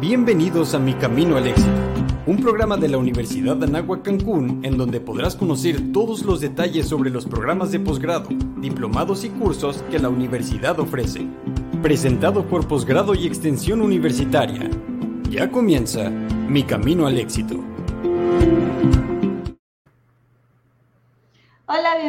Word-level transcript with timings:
Bienvenidos 0.00 0.74
a 0.74 0.78
Mi 0.78 0.94
Camino 0.94 1.36
al 1.36 1.48
Éxito, 1.48 1.72
un 2.26 2.36
programa 2.40 2.76
de 2.76 2.86
la 2.86 2.98
Universidad 2.98 3.56
de 3.56 3.66
Anáhuac 3.66 4.02
Cancún 4.02 4.60
en 4.62 4.78
donde 4.78 5.00
podrás 5.00 5.34
conocer 5.34 5.92
todos 5.92 6.22
los 6.22 6.40
detalles 6.40 6.86
sobre 6.86 7.10
los 7.10 7.26
programas 7.26 7.72
de 7.72 7.80
posgrado, 7.80 8.28
diplomados 8.58 9.24
y 9.24 9.30
cursos 9.30 9.82
que 9.90 9.98
la 9.98 10.08
universidad 10.08 10.78
ofrece. 10.78 11.26
Presentado 11.82 12.46
por 12.46 12.68
Posgrado 12.68 13.16
y 13.16 13.26
Extensión 13.26 13.82
Universitaria. 13.82 14.70
Ya 15.30 15.50
comienza 15.50 16.10
Mi 16.10 16.62
Camino 16.62 17.08
al 17.08 17.18
Éxito. 17.18 17.56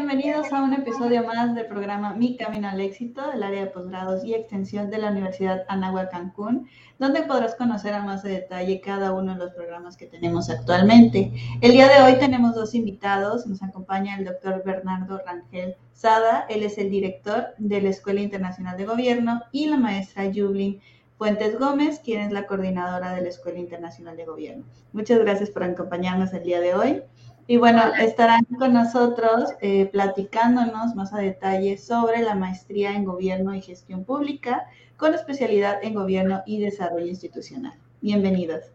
Bienvenidos 0.09 0.51
a 0.51 0.63
un 0.63 0.73
episodio 0.73 1.23
más 1.23 1.53
del 1.53 1.67
programa 1.67 2.15
Mi 2.15 2.35
Camino 2.35 2.67
al 2.67 2.81
Éxito 2.81 3.29
del 3.29 3.43
área 3.43 3.65
de 3.65 3.69
posgrados 3.69 4.25
y 4.25 4.33
extensión 4.33 4.89
de 4.89 4.97
la 4.97 5.11
Universidad 5.11 5.65
Anáhuac 5.67 6.09
Cancún, 6.09 6.67
donde 6.97 7.21
podrás 7.21 7.53
conocer 7.53 7.93
a 7.93 8.03
más 8.03 8.23
de 8.23 8.31
detalle 8.31 8.81
cada 8.81 9.13
uno 9.13 9.33
de 9.33 9.37
los 9.37 9.53
programas 9.53 9.97
que 9.97 10.07
tenemos 10.07 10.49
actualmente. 10.49 11.31
El 11.61 11.73
día 11.73 11.87
de 11.87 12.01
hoy 12.01 12.17
tenemos 12.17 12.55
dos 12.55 12.73
invitados. 12.73 13.45
Nos 13.45 13.61
acompaña 13.61 14.17
el 14.17 14.25
doctor 14.25 14.63
Bernardo 14.65 15.21
Rangel 15.23 15.75
Sada, 15.93 16.47
él 16.49 16.63
es 16.63 16.79
el 16.79 16.89
director 16.89 17.49
de 17.59 17.79
la 17.79 17.89
Escuela 17.89 18.21
Internacional 18.21 18.77
de 18.77 18.85
Gobierno, 18.85 19.43
y 19.51 19.67
la 19.67 19.77
maestra 19.77 20.25
Yublin 20.25 20.81
Fuentes 21.19 21.59
Gómez, 21.59 21.99
quien 21.99 22.21
es 22.21 22.31
la 22.31 22.47
coordinadora 22.47 23.13
de 23.13 23.21
la 23.21 23.29
Escuela 23.29 23.59
Internacional 23.59 24.17
de 24.17 24.25
Gobierno. 24.25 24.63
Muchas 24.91 25.19
gracias 25.19 25.51
por 25.51 25.63
acompañarnos 25.63 26.33
el 26.33 26.41
día 26.41 26.61
de 26.61 26.73
hoy. 26.73 27.03
Y 27.49 27.57
bueno, 27.57 27.81
estarán 27.99 28.45
con 28.59 28.73
nosotros 28.73 29.55
eh, 29.59 29.87
platicándonos 29.87 30.93
más 30.93 31.15
a 31.15 31.17
detalle 31.17 31.79
sobre 31.79 32.21
la 32.21 32.35
maestría 32.35 32.95
en 32.95 33.05
Gobierno 33.05 33.55
y 33.55 33.61
Gestión 33.63 34.03
Pública 34.03 34.67
con 34.97 35.15
especialidad 35.15 35.79
en 35.83 35.95
Gobierno 35.95 36.43
y 36.45 36.59
Desarrollo 36.59 37.07
Institucional. 37.07 37.73
Bienvenidos. 38.01 38.65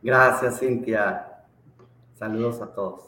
Gracias, 0.00 0.60
Cintia. 0.60 1.26
Saludos 2.14 2.62
a 2.62 2.72
todos. 2.72 3.00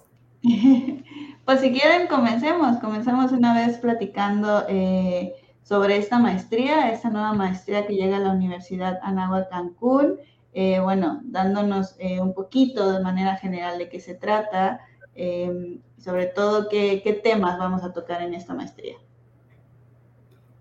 pues 1.44 1.60
si 1.60 1.70
quieren, 1.70 2.08
comencemos. 2.08 2.78
Comencemos 2.78 3.30
una 3.30 3.54
vez 3.54 3.78
platicando 3.78 4.64
eh, 4.68 5.36
sobre 5.62 5.98
esta 5.98 6.18
maestría, 6.18 6.90
esta 6.90 7.10
nueva 7.10 7.32
maestría 7.32 7.86
que 7.86 7.94
llega 7.94 8.16
a 8.16 8.20
la 8.20 8.32
Universidad 8.32 8.98
Anáhuac 9.04 9.50
Cancún. 9.50 10.16
Eh, 10.58 10.80
bueno, 10.80 11.20
dándonos 11.22 11.96
eh, 11.98 12.18
un 12.18 12.32
poquito 12.32 12.90
de 12.90 13.02
manera 13.02 13.36
general 13.36 13.76
de 13.76 13.90
qué 13.90 14.00
se 14.00 14.14
trata, 14.14 14.80
eh, 15.14 15.80
sobre 15.98 16.28
todo 16.28 16.70
qué, 16.70 17.02
qué, 17.04 17.12
temas 17.12 17.58
vamos 17.58 17.84
a 17.84 17.92
tocar 17.92 18.22
en 18.22 18.32
esta 18.32 18.54
maestría. 18.54 18.96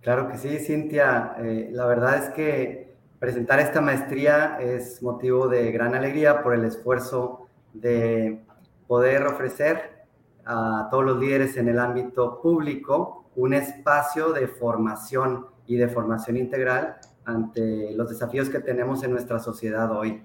Claro 0.01 0.27
que 0.27 0.38
sí, 0.38 0.59
Cintia. 0.59 1.38
la 1.71 1.85
verdad 1.85 2.17
es 2.17 2.29
que 2.31 2.97
presentar 3.19 3.61
esta 3.61 3.79
maestría 3.79 4.57
es 4.59 5.01
motivo 5.01 5.47
de 5.47 5.71
gran 5.71 5.95
alegría 5.95 6.43
por 6.43 6.53
el 6.55 6.66
esfuerzo 6.66 7.47
de 7.71 8.41
poder 8.88 9.25
ofrecer 9.25 10.07
a 10.43 10.89
todos 10.91 11.05
los 11.05 11.19
líderes 11.19 11.55
en 11.55 11.69
el 11.69 11.79
ámbito 11.79 12.41
público 12.41 13.29
un 13.38 13.53
espacio 13.53 14.33
de 14.33 14.49
formación 14.49 15.45
y 15.66 15.77
de 15.77 15.88
formación 15.88 16.35
integral 16.35 16.97
ante 17.25 17.91
los 17.93 18.09
desafíos 18.09 18.49
que 18.49 18.59
tenemos 18.59 19.03
en 19.03 19.11
nuestra 19.11 19.39
sociedad 19.39 19.91
hoy. 19.91 20.23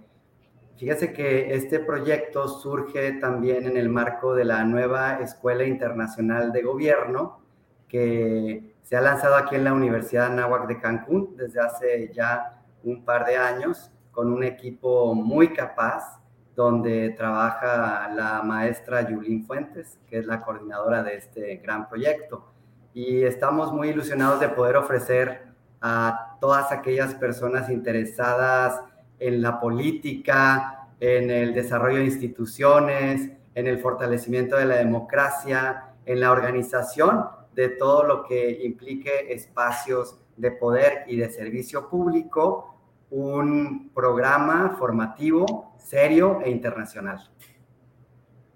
Fíjese 0.77 1.13
que 1.13 1.55
este 1.55 1.81
proyecto 1.81 2.49
surge 2.49 3.13
también 3.13 3.67
en 3.67 3.77
el 3.77 3.89
marco 3.89 4.35
de 4.35 4.45
la 4.45 4.65
nueva 4.65 5.21
Escuela 5.21 5.65
Internacional 5.65 6.53
de 6.53 6.63
Gobierno 6.63 7.41
que 7.87 8.77
se 8.83 8.97
ha 8.97 9.01
lanzado 9.01 9.35
aquí 9.35 9.57
en 9.57 9.65
la 9.65 9.75
Universidad 9.75 10.27
Anáhuac 10.27 10.67
de 10.69 10.81
Cancún 10.81 11.37
desde 11.37 11.61
hace 11.61 12.11
ya 12.15 12.63
un 12.83 13.05
par 13.05 13.27
de 13.27 13.37
años 13.37 13.91
con 14.11 14.33
un 14.33 14.43
equipo 14.43 15.15
muy 15.15 15.53
capaz 15.53 16.21
donde 16.57 17.11
trabaja 17.11 18.09
la 18.15 18.43
maestra 18.43 19.09
Yulín 19.09 19.45
Fuentes, 19.45 19.99
que 20.09 20.19
es 20.19 20.27
la 20.27 20.43
coordinadora 20.43 21.03
de 21.03 21.17
este 21.17 21.57
gran 21.57 21.89
proyecto. 21.89 22.53
Y 22.93 23.23
estamos 23.23 23.73
muy 23.73 23.91
ilusionados 23.91 24.41
de 24.41 24.49
poder 24.49 24.77
ofrecer 24.77 25.50
a 25.81 26.37
todas 26.41 26.73
aquellas 26.73 27.15
personas 27.15 27.71
interesadas 27.71 28.81
en 29.19 29.43
la 29.43 29.61
política, 29.61 30.89
en 31.01 31.31
el 31.31 31.55
desarrollo 31.55 31.99
de 31.99 32.05
instituciones, 32.05 33.31
en 33.55 33.67
el 33.67 33.79
fortalecimiento 33.79 34.57
de 34.57 34.67
la 34.67 34.77
democracia, 34.77 35.95
en 36.07 36.21
la 36.21 36.31
organización 36.31 37.27
de 37.55 37.69
todo 37.71 38.05
lo 38.05 38.25
que 38.25 38.61
implique 38.65 39.33
espacios 39.33 40.17
de 40.37 40.53
poder 40.53 41.05
y 41.07 41.17
de 41.17 41.29
servicio 41.31 41.89
público, 41.89 42.77
un 43.11 43.91
programa 43.95 44.77
formativo 44.79 45.75
serio 45.79 46.41
e 46.43 46.51
internacional. 46.51 47.29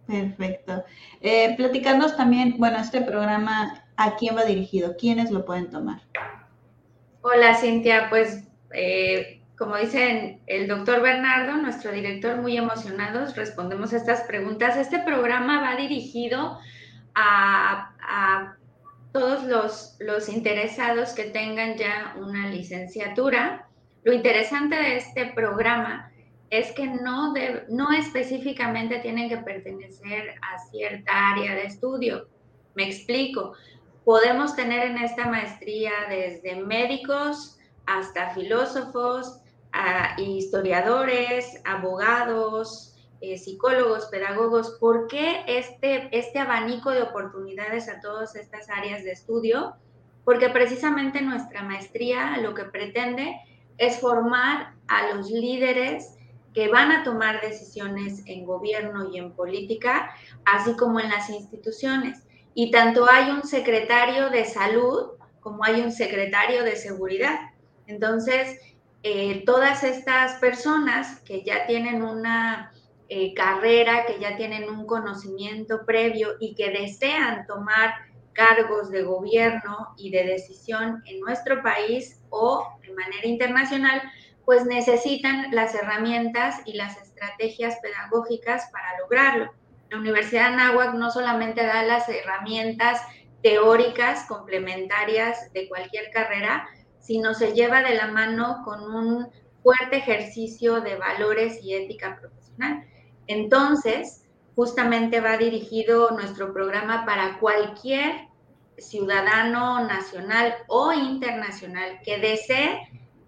Perfecto. 0.07 0.85
Eh, 1.21 1.55
platicarnos 1.57 2.17
también, 2.17 2.57
bueno, 2.59 2.79
este 2.79 3.01
programa, 3.01 3.85
¿a 3.97 4.17
quién 4.17 4.37
va 4.37 4.45
dirigido? 4.45 4.97
¿Quiénes 4.97 5.31
lo 5.31 5.45
pueden 5.45 5.71
tomar? 5.71 6.03
Hola 7.27 7.55
Cintia, 7.55 8.11
pues 8.11 8.45
eh, 8.75 9.41
como 9.57 9.79
dicen 9.79 10.43
el 10.47 10.69
doctor 10.69 11.01
Bernardo, 11.01 11.57
nuestro 11.57 11.91
director, 11.91 12.37
muy 12.37 12.55
emocionados, 12.59 13.35
respondemos 13.35 13.95
a 13.95 13.97
estas 13.97 14.21
preguntas. 14.25 14.77
Este 14.77 14.99
programa 14.99 15.63
va 15.63 15.75
dirigido 15.75 16.59
a, 17.15 18.59
todos 19.11 19.45
los, 19.45 19.97
los, 20.01 20.29
interesados 20.29 21.15
que 21.15 21.25
tengan 21.25 21.79
ya 21.79 22.15
una 22.19 22.51
licenciatura. 22.51 23.69
Lo 24.03 24.13
interesante 24.13 24.77
de 24.77 24.99
este 24.99 25.33
programa 25.35 26.13
es 26.51 26.73
que 26.73 26.87
no, 26.87 27.33
no 27.71 27.91
específicamente 27.93 28.99
tienen 28.99 29.31
que 29.31 29.39
pertenecer 29.39 30.35
a 30.43 30.59
cierta 30.71 31.31
área 31.31 31.55
de 31.55 31.65
estudio. 31.65 32.29
Me 32.75 32.85
explico 32.85 33.55
podemos 34.05 34.55
tener 34.55 34.87
en 34.87 34.99
esta 34.99 35.27
maestría 35.27 35.93
desde 36.09 36.57
médicos 36.57 37.59
hasta 37.87 38.31
filósofos, 38.35 39.41
historiadores, 40.19 41.61
abogados, 41.65 42.95
eh, 43.21 43.39
psicólogos, 43.39 44.07
pedagogos. 44.07 44.77
¿Por 44.79 45.09
qué 45.09 45.43
este, 45.47 46.17
este 46.17 46.39
abanico 46.39 46.91
de 46.91 47.03
oportunidades 47.03 47.89
a 47.89 48.01
todas 48.01 48.37
estas 48.37 48.69
áreas 48.71 49.03
de 49.03 49.13
estudio? 49.13 49.75
Porque 50.25 50.49
precisamente 50.49 51.21
nuestra 51.21 51.63
maestría 51.63 52.37
lo 52.39 52.55
que 52.55 52.65
pretende 52.65 53.37
es 53.79 53.99
formar 53.99 54.75
a 54.87 55.15
los 55.15 55.31
líderes 55.31 56.15
que 56.55 56.69
van 56.69 56.93
a 56.93 57.03
tomar 57.03 57.41
decisiones 57.41 58.23
en 58.27 58.45
gobierno 58.45 59.11
y 59.11 59.19
en 59.19 59.33
política, 59.33 60.15
así 60.45 60.77
como 60.77 61.01
en 61.01 61.11
las 61.11 61.29
instituciones 61.29 62.23
y 62.55 62.71
tanto 62.71 63.09
hay 63.11 63.31
un 63.31 63.43
secretario 63.43 64.31
de 64.31 64.45
salud 64.45 65.11
como 65.41 65.65
hay 65.65 65.83
un 65.83 65.93
secretario 65.93 66.65
de 66.65 66.77
seguridad. 66.77 67.39
Entonces, 67.87 68.59
eh, 69.03 69.43
todas 69.45 69.85
estas 69.85 70.39
personas 70.41 71.21
que 71.21 71.43
ya 71.43 71.67
tienen 71.67 72.03
una 72.03 72.73
eh, 73.09 73.35
carrera, 73.35 74.07
que 74.07 74.19
ya 74.19 74.37
tienen 74.37 74.71
un 74.71 74.87
conocimiento 74.87 75.85
previo 75.85 76.31
y 76.41 76.55
que 76.55 76.71
desean 76.71 77.47
tomar 77.47 77.95
cargos 78.33 78.91
de 78.91 79.03
gobierno 79.03 79.95
y 79.99 80.11
de 80.11 80.25
decisión 80.25 81.03
en 81.07 81.21
nuestro 81.21 81.63
país 81.63 82.23
o 82.31 82.67
de 82.81 82.95
manera 82.95 83.27
internacional, 83.27 84.01
pues 84.47 84.65
necesitan 84.65 85.55
las 85.55 85.75
herramientas 85.75 86.63
y 86.65 86.75
las 86.75 86.97
estrategias 86.97 87.77
pedagógicas 87.83 88.71
para 88.73 88.99
lograrlo 88.99 89.53
la 89.95 90.01
Universidad 90.01 90.49
de 90.49 90.55
Anáhuac 90.55 90.95
no 90.95 91.11
solamente 91.11 91.65
da 91.65 91.85
las 91.85 92.09
herramientas 92.09 93.01
teóricas 93.43 94.27
complementarias 94.27 95.53
de 95.53 95.69
cualquier 95.69 96.11
carrera, 96.11 96.67
sino 96.99 97.33
se 97.35 97.53
lleva 97.53 97.83
de 97.83 97.95
la 97.95 98.09
mano 98.09 98.63
con 98.65 98.83
un 98.93 99.29
fuerte 99.63 99.99
ejercicio 99.99 100.81
de 100.81 100.97
valores 100.97 101.63
y 101.63 101.75
ética 101.75 102.19
profesional. 102.21 102.85
Entonces, 103.29 104.25
justamente 104.57 105.21
va 105.21 105.37
dirigido 105.37 106.11
nuestro 106.11 106.53
programa 106.53 107.05
para 107.07 107.39
cualquier 107.39 108.29
ciudadano 108.77 109.87
nacional 109.87 110.57
o 110.67 110.93
internacional 110.93 112.01
que 112.05 112.19
desee 112.19 112.81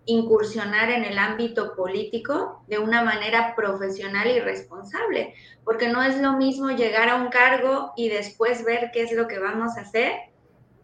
incursionar 0.06 0.88
en 0.91 1.05
el 1.05 1.19
ámbito 1.19 1.75
político 1.75 2.64
de 2.69 2.79
una 2.79 3.03
manera 3.03 3.55
profesional 3.56 4.29
y 4.29 4.38
responsable, 4.38 5.35
porque 5.64 5.88
no 5.88 6.03
es 6.03 6.19
lo 6.20 6.35
mismo 6.35 6.70
llegar 6.70 7.08
a 7.08 7.17
un 7.17 7.29
cargo 7.29 7.93
y 7.97 8.08
después 8.08 8.64
ver 8.64 8.91
qué 8.93 9.03
es 9.03 9.12
lo 9.12 9.26
que 9.26 9.41
vamos 9.41 9.76
a 9.76 9.82
hacer, 9.82 10.12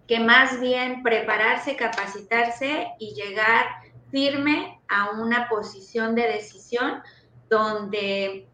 que 0.09 0.19
más 0.19 0.61
bien 0.61 1.03
prepararse, 1.03 1.77
capacitarse 1.77 2.89
y 2.99 3.15
llegar 3.15 3.67
firme 4.11 4.81
a 4.89 5.13
una 5.13 5.49
posición 5.49 6.15
de 6.17 6.23
decisión 6.23 7.03
donde 7.49 8.49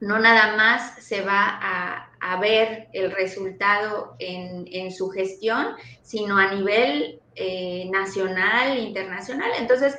no 0.00 0.18
nada 0.18 0.56
más 0.56 1.02
se 1.02 1.22
va 1.22 1.58
a, 1.60 2.04
ver 2.40 2.88
el 2.92 3.10
resultado 3.10 4.14
en, 4.18 4.66
en, 4.70 4.92
su 4.92 5.08
gestión, 5.08 5.74
sino 6.02 6.36
a 6.36 6.52
nivel 6.52 7.20
eh, 7.38 7.88
nacional, 7.90 8.78
internacional. 8.78 9.50
Entonces, 9.58 9.96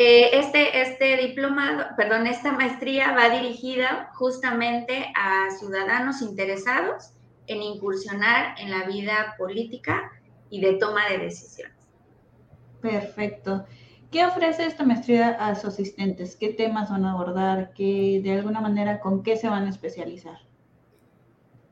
Eh, 0.00 0.38
este, 0.38 0.80
este 0.80 1.16
diplomado, 1.16 1.84
perdón, 1.96 2.28
esta 2.28 2.52
maestría 2.52 3.14
va 3.18 3.30
dirigida 3.30 4.12
justamente 4.14 5.10
a 5.16 5.50
ciudadanos 5.58 6.22
interesados 6.22 7.14
en 7.48 7.60
incursionar 7.62 8.54
en 8.60 8.70
la 8.70 8.86
vida 8.86 9.34
política 9.36 10.12
y 10.50 10.60
de 10.60 10.74
toma 10.74 11.08
de 11.10 11.18
decisiones. 11.18 11.76
Perfecto. 12.80 13.66
¿Qué 14.12 14.24
ofrece 14.24 14.66
esta 14.66 14.84
maestría 14.84 15.30
a 15.30 15.56
sus 15.56 15.70
asistentes? 15.74 16.36
¿Qué 16.36 16.50
temas 16.50 16.90
van 16.90 17.04
a 17.04 17.10
abordar? 17.14 17.72
¿Qué, 17.74 18.20
de 18.22 18.34
alguna 18.38 18.60
manera, 18.60 19.00
con 19.00 19.24
qué 19.24 19.36
se 19.36 19.48
van 19.48 19.66
a 19.66 19.70
especializar? 19.70 20.38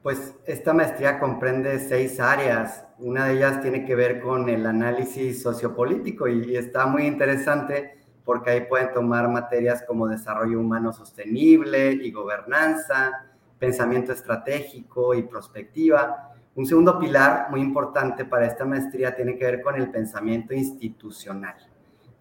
Pues 0.06 0.36
esta 0.46 0.72
maestría 0.72 1.18
comprende 1.18 1.80
seis 1.80 2.20
áreas. 2.20 2.86
Una 3.00 3.26
de 3.26 3.38
ellas 3.38 3.60
tiene 3.60 3.84
que 3.84 3.96
ver 3.96 4.20
con 4.20 4.48
el 4.48 4.64
análisis 4.64 5.42
sociopolítico 5.42 6.28
y 6.28 6.54
está 6.54 6.86
muy 6.86 7.08
interesante 7.08 7.98
porque 8.24 8.50
ahí 8.50 8.60
pueden 8.68 8.92
tomar 8.92 9.28
materias 9.28 9.82
como 9.84 10.06
desarrollo 10.06 10.60
humano 10.60 10.92
sostenible 10.92 11.90
y 11.90 12.12
gobernanza, 12.12 13.26
pensamiento 13.58 14.12
estratégico 14.12 15.12
y 15.12 15.24
prospectiva. 15.24 16.34
Un 16.54 16.66
segundo 16.66 17.00
pilar 17.00 17.48
muy 17.50 17.60
importante 17.60 18.24
para 18.24 18.46
esta 18.46 18.64
maestría 18.64 19.12
tiene 19.12 19.36
que 19.36 19.44
ver 19.44 19.60
con 19.60 19.74
el 19.74 19.90
pensamiento 19.90 20.54
institucional. 20.54 21.56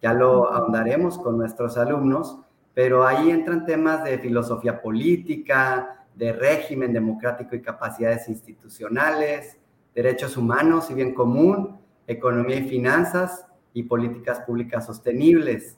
Ya 0.02 0.12
lo 0.12 0.52
ahondaremos 0.52 1.20
con 1.20 1.38
nuestros 1.38 1.78
alumnos, 1.78 2.40
pero 2.74 3.06
ahí 3.06 3.30
entran 3.30 3.64
temas 3.64 4.04
de 4.04 4.18
filosofía 4.18 4.82
política, 4.82 6.05
de 6.16 6.34
régimen 6.34 6.94
democrático 6.94 7.56
y 7.56 7.62
capacidades 7.62 8.28
institucionales, 8.30 9.58
derechos 9.94 10.38
humanos 10.38 10.90
y 10.90 10.94
bien 10.94 11.14
común, 11.14 11.80
economía 12.08 12.58
y 12.58 12.70
finanzas 12.70 13.46
y 13.74 13.84
políticas 13.84 14.42
públicas 14.42 14.86
sostenibles. 14.86 15.78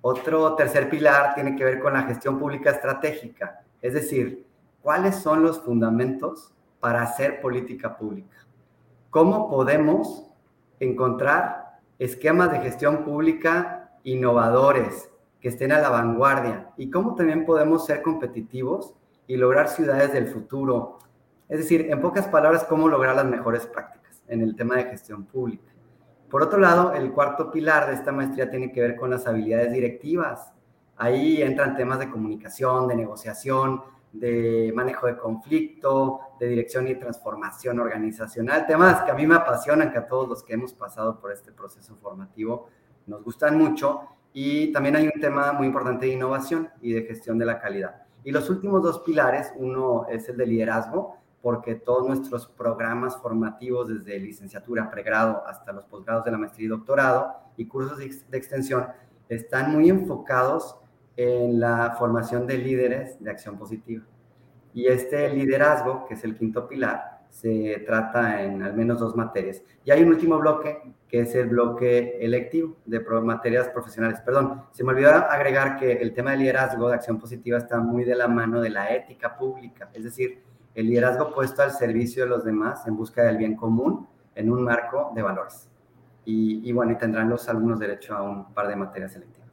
Otro 0.00 0.54
tercer 0.54 0.88
pilar 0.88 1.34
tiene 1.34 1.56
que 1.56 1.64
ver 1.64 1.80
con 1.80 1.94
la 1.94 2.02
gestión 2.02 2.38
pública 2.38 2.70
estratégica, 2.70 3.62
es 3.82 3.94
decir, 3.94 4.46
cuáles 4.82 5.16
son 5.16 5.42
los 5.42 5.60
fundamentos 5.60 6.52
para 6.80 7.02
hacer 7.02 7.40
política 7.40 7.96
pública. 7.96 8.36
¿Cómo 9.10 9.48
podemos 9.50 10.30
encontrar 10.80 11.80
esquemas 11.98 12.52
de 12.52 12.60
gestión 12.60 13.04
pública 13.04 13.90
innovadores 14.04 15.10
que 15.40 15.48
estén 15.48 15.72
a 15.72 15.80
la 15.80 15.88
vanguardia? 15.88 16.70
¿Y 16.76 16.90
cómo 16.90 17.14
también 17.14 17.44
podemos 17.44 17.86
ser 17.86 18.02
competitivos 18.02 18.94
y 19.28 19.36
lograr 19.36 19.68
ciudades 19.68 20.12
del 20.12 20.26
futuro? 20.26 20.98
Es 21.48 21.58
decir, 21.58 21.86
en 21.90 22.00
pocas 22.00 22.26
palabras, 22.26 22.64
cómo 22.64 22.88
lograr 22.88 23.14
las 23.14 23.26
mejores 23.26 23.66
prácticas 23.66 24.20
en 24.26 24.42
el 24.42 24.56
tema 24.56 24.74
de 24.76 24.84
gestión 24.84 25.24
pública. 25.24 25.72
Por 26.28 26.42
otro 26.42 26.58
lado, 26.58 26.92
el 26.92 27.12
cuarto 27.12 27.50
pilar 27.50 27.86
de 27.86 27.94
esta 27.94 28.10
maestría 28.10 28.50
tiene 28.50 28.72
que 28.72 28.80
ver 28.80 28.96
con 28.96 29.10
las 29.10 29.26
habilidades 29.26 29.72
directivas. 29.72 30.52
Ahí 30.96 31.40
entran 31.40 31.76
temas 31.76 32.00
de 32.00 32.10
comunicación, 32.10 32.88
de 32.88 32.96
negociación, 32.96 33.82
de 34.12 34.72
manejo 34.74 35.06
de 35.06 35.16
conflicto, 35.16 36.20
de 36.40 36.48
dirección 36.48 36.88
y 36.88 36.94
transformación 36.96 37.78
organizacional, 37.78 38.66
temas 38.66 39.02
que 39.02 39.10
a 39.10 39.14
mí 39.14 39.26
me 39.26 39.36
apasionan, 39.36 39.92
que 39.92 39.98
a 39.98 40.06
todos 40.06 40.28
los 40.28 40.42
que 40.42 40.54
hemos 40.54 40.72
pasado 40.72 41.20
por 41.20 41.32
este 41.32 41.52
proceso 41.52 41.96
formativo 41.96 42.68
nos 43.06 43.22
gustan 43.22 43.56
mucho. 43.56 44.00
Y 44.32 44.72
también 44.72 44.96
hay 44.96 45.06
un 45.06 45.20
tema 45.20 45.52
muy 45.52 45.66
importante 45.66 46.06
de 46.06 46.12
innovación 46.12 46.68
y 46.82 46.92
de 46.92 47.02
gestión 47.02 47.38
de 47.38 47.46
la 47.46 47.58
calidad. 47.58 48.07
Y 48.24 48.30
los 48.30 48.50
últimos 48.50 48.82
dos 48.82 49.00
pilares, 49.00 49.52
uno 49.56 50.06
es 50.08 50.28
el 50.28 50.36
de 50.36 50.46
liderazgo, 50.46 51.16
porque 51.40 51.76
todos 51.76 52.06
nuestros 52.06 52.46
programas 52.46 53.16
formativos, 53.16 53.88
desde 53.88 54.18
licenciatura, 54.18 54.90
pregrado 54.90 55.46
hasta 55.46 55.72
los 55.72 55.84
posgrados 55.84 56.24
de 56.24 56.32
la 56.32 56.38
maestría 56.38 56.66
y 56.66 56.68
doctorado 56.68 57.32
y 57.56 57.66
cursos 57.66 57.98
de 57.98 58.36
extensión, 58.36 58.86
están 59.28 59.72
muy 59.72 59.88
enfocados 59.88 60.76
en 61.16 61.58
la 61.60 61.96
formación 61.98 62.46
de 62.46 62.58
líderes 62.58 63.22
de 63.22 63.30
acción 63.30 63.58
positiva. 63.58 64.04
Y 64.72 64.86
este 64.86 65.28
liderazgo, 65.30 66.06
que 66.06 66.14
es 66.14 66.24
el 66.24 66.36
quinto 66.36 66.68
pilar, 66.68 67.17
se 67.30 67.82
trata 67.86 68.42
en 68.42 68.62
al 68.62 68.74
menos 68.74 68.98
dos 68.98 69.14
materias. 69.16 69.62
Y 69.84 69.90
hay 69.90 70.02
un 70.02 70.08
último 70.08 70.38
bloque, 70.38 70.82
que 71.08 71.20
es 71.20 71.34
el 71.34 71.48
bloque 71.48 72.18
electivo 72.20 72.76
de 72.84 73.00
materias 73.00 73.68
profesionales. 73.68 74.20
Perdón, 74.20 74.64
se 74.72 74.84
me 74.84 74.90
olvidó 74.90 75.10
agregar 75.10 75.76
que 75.78 75.92
el 75.92 76.12
tema 76.12 76.32
de 76.32 76.38
liderazgo 76.38 76.88
de 76.88 76.96
acción 76.96 77.18
positiva 77.18 77.58
está 77.58 77.78
muy 77.78 78.04
de 78.04 78.14
la 78.14 78.28
mano 78.28 78.60
de 78.60 78.70
la 78.70 78.92
ética 78.94 79.36
pública, 79.36 79.88
es 79.94 80.04
decir, 80.04 80.42
el 80.74 80.86
liderazgo 80.88 81.34
puesto 81.34 81.62
al 81.62 81.72
servicio 81.72 82.24
de 82.24 82.30
los 82.30 82.44
demás 82.44 82.86
en 82.86 82.96
busca 82.96 83.22
del 83.24 83.36
bien 83.36 83.56
común 83.56 84.06
en 84.34 84.50
un 84.50 84.62
marco 84.62 85.12
de 85.14 85.22
valores. 85.22 85.68
Y, 86.24 86.70
bueno, 86.72 86.92
y 86.92 86.98
tendrán 86.98 87.30
los 87.30 87.48
alumnos 87.48 87.78
derecho 87.78 88.14
a 88.14 88.22
un 88.22 88.52
par 88.52 88.68
de 88.68 88.76
materias 88.76 89.12
selectivas. 89.12 89.48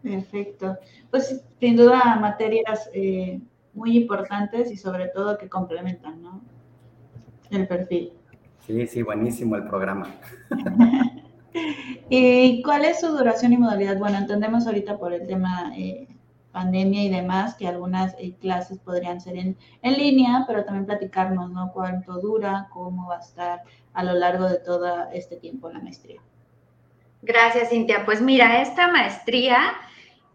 Perfecto. 0.00 0.78
Pues 1.10 1.42
sin 1.58 1.76
duda 1.76 2.16
materias 2.20 2.88
eh, 2.94 3.40
muy 3.74 3.96
importantes 3.96 4.70
y 4.70 4.76
sobre 4.76 5.08
todo 5.08 5.36
que 5.36 5.48
complementan, 5.48 6.22
¿no? 6.22 6.40
El 7.50 7.66
perfil. 7.66 8.12
Sí, 8.66 8.86
sí, 8.86 9.02
buenísimo 9.02 9.56
el 9.56 9.64
programa. 9.64 10.14
¿Y 12.08 12.62
cuál 12.62 12.84
es 12.84 13.00
su 13.00 13.08
duración 13.08 13.52
y 13.52 13.58
modalidad? 13.58 13.98
Bueno, 13.98 14.18
entendemos 14.18 14.66
ahorita 14.66 14.98
por 14.98 15.12
el 15.12 15.26
tema 15.26 15.72
eh, 15.76 16.08
pandemia 16.52 17.04
y 17.04 17.08
demás, 17.08 17.54
que 17.54 17.68
algunas 17.68 18.14
eh, 18.18 18.34
clases 18.40 18.78
podrían 18.78 19.20
ser 19.20 19.36
en, 19.36 19.56
en, 19.82 19.94
línea, 19.94 20.44
pero 20.46 20.64
también 20.64 20.86
platicarnos, 20.86 21.50
¿no? 21.50 21.72
Cuánto 21.72 22.20
dura, 22.20 22.68
cómo 22.72 23.08
va 23.08 23.16
a 23.16 23.20
estar 23.20 23.62
a 23.92 24.04
lo 24.04 24.14
largo 24.14 24.48
de 24.48 24.58
todo 24.58 25.08
este 25.12 25.36
tiempo 25.36 25.70
la 25.70 25.80
maestría. 25.80 26.20
Gracias, 27.22 27.70
Cintia. 27.70 28.04
Pues 28.04 28.20
mira, 28.20 28.62
esta 28.62 28.88
maestría, 28.88 29.58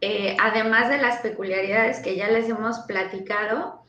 eh, 0.01 0.35
además 0.39 0.89
de 0.89 0.97
las 0.97 1.19
peculiaridades 1.19 1.99
que 1.99 2.15
ya 2.15 2.27
les 2.27 2.49
hemos 2.49 2.79
platicado, 2.79 3.81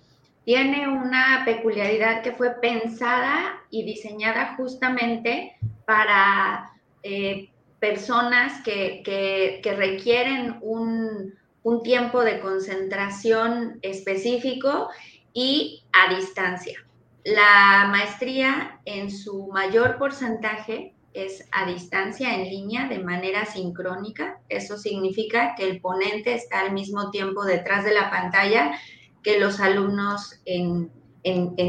tiene 0.45 0.89
una 0.89 1.43
peculiaridad 1.45 2.23
que 2.23 2.33
fue 2.33 2.61
pensada 2.61 3.61
y 3.71 3.85
diseñada 3.85 4.55
justamente 4.57 5.57
para 5.87 6.71
eh, 7.03 7.51
personas 7.79 8.63
que, 8.63 9.61
requieren 9.77 10.59
un 10.63 11.83
tiempo 11.83 12.23
de 12.23 12.41
concentración 12.41 13.79
específico 13.83 14.89
y 15.33 15.85
a 15.93 16.15
distancia. 16.15 16.79
La 17.25 17.87
maestría 17.89 18.81
en 18.85 19.11
su 19.11 19.47
mayor 19.47 19.97
porcentaje 19.97 20.95
es 21.15 21.47
a 21.53 21.67
distancia 21.67 22.35
en 22.35 22.49
línea 22.49 22.89
de 22.89 22.99
manera 22.99 23.45
sincrónica. 23.45 24.41
Eso 24.49 24.77
significa 24.77 25.55
que 25.55 25.69
el 25.69 25.81
ponente 25.81 26.35
está 26.35 26.61
al 26.61 26.73
mismo 26.73 27.11
tiempo 27.11 27.45
detrás 27.45 27.85
de 27.85 27.95
la 27.95 28.11
pantalla 28.11 28.73
que 29.23 29.39
los 29.39 29.61
alumnos 29.61 30.41
en, 30.45 30.91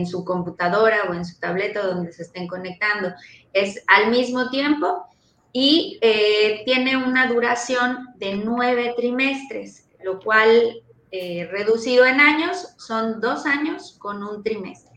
su 0.05 0.25
computadora 0.25 1.03
o 1.09 1.13
en 1.13 1.25
su 1.25 1.39
tableta 1.39 1.85
donde 1.85 2.11
se 2.11 2.23
estén 2.23 2.47
conectando. 2.47 3.13
Es 3.53 3.83
al 3.87 4.09
mismo 4.09 4.49
tiempo 4.49 5.05
y 5.51 5.99
eh, 6.01 6.63
tiene 6.65 6.97
una 6.97 7.27
duración 7.27 8.09
de 8.17 8.35
nueve 8.35 8.93
trimestres 8.97 9.83
lo 10.03 10.19
cual 10.19 10.81
eh, 11.11 11.47
reducido 11.51 12.05
en 12.05 12.19
años 12.19 12.75
son 12.77 13.21
dos 13.21 13.45
años 13.45 13.95
con 13.99 14.23
un 14.23 14.43
trimestre. 14.43 14.91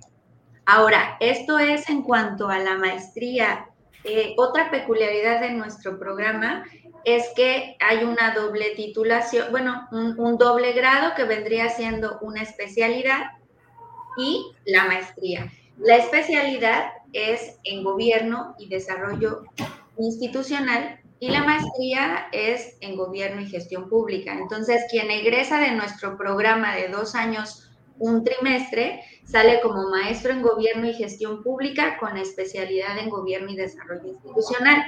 Ahora, 0.67 1.17
esto 1.21 1.59
es 1.59 1.89
en 1.89 2.03
cuanto 2.03 2.49
a 2.49 2.59
la 2.59 2.77
maestría. 2.77 3.66
Eh, 4.09 4.35
otra 4.37 4.71
peculiaridad 4.71 5.41
de 5.41 5.51
nuestro 5.51 5.99
programa 5.99 6.65
es 7.05 7.25
que 7.35 7.77
hay 7.81 8.05
una 8.05 8.35
doble 8.35 8.71
titulación, 8.77 9.51
bueno, 9.51 9.89
un, 9.91 10.39
doble 10.39 10.73
grado 10.73 11.15
que 11.17 11.25
vendría 11.25 11.69
siendo 11.71 12.19
una 12.21 12.43
especialidad 12.43 13.33
y 14.17 14.47
la 14.65 14.85
maestría. 14.85 15.53
La 15.79 15.97
especialidad 15.97 16.93
es 17.13 17.59
en 17.65 17.83
gobierno 17.83 18.55
y 18.59 18.69
desarrollo 18.69 19.43
institucional 19.99 21.01
y 21.19 21.31
la 21.31 21.43
maestría 21.43 22.29
es 22.31 22.77
en 22.81 22.97
gobierno 22.97 23.41
y 23.41 23.47
gestión 23.47 23.89
pública. 23.89 24.33
Entonces, 24.33 24.83
quien 24.91 25.11
egresa 25.11 25.59
de 25.59 25.73
nuestro 25.73 26.17
programa 26.17 26.77
de 26.77 26.89
dos 26.89 27.15
años, 27.17 27.71
un 27.99 28.23
trimestre, 28.23 29.03
sale 29.27 29.61
como 29.61 29.91
maestro 29.91 30.33
en 30.33 30.41
gobierno 30.41 30.87
y 30.87 30.95
gestión 30.95 31.43
pública 31.43 31.99
con 31.99 32.17
especialidad 32.17 32.99
en 32.99 33.11
gobierno 33.11 33.51
y 33.51 33.57
desarrollo 33.57 34.09
institucional. 34.09 34.85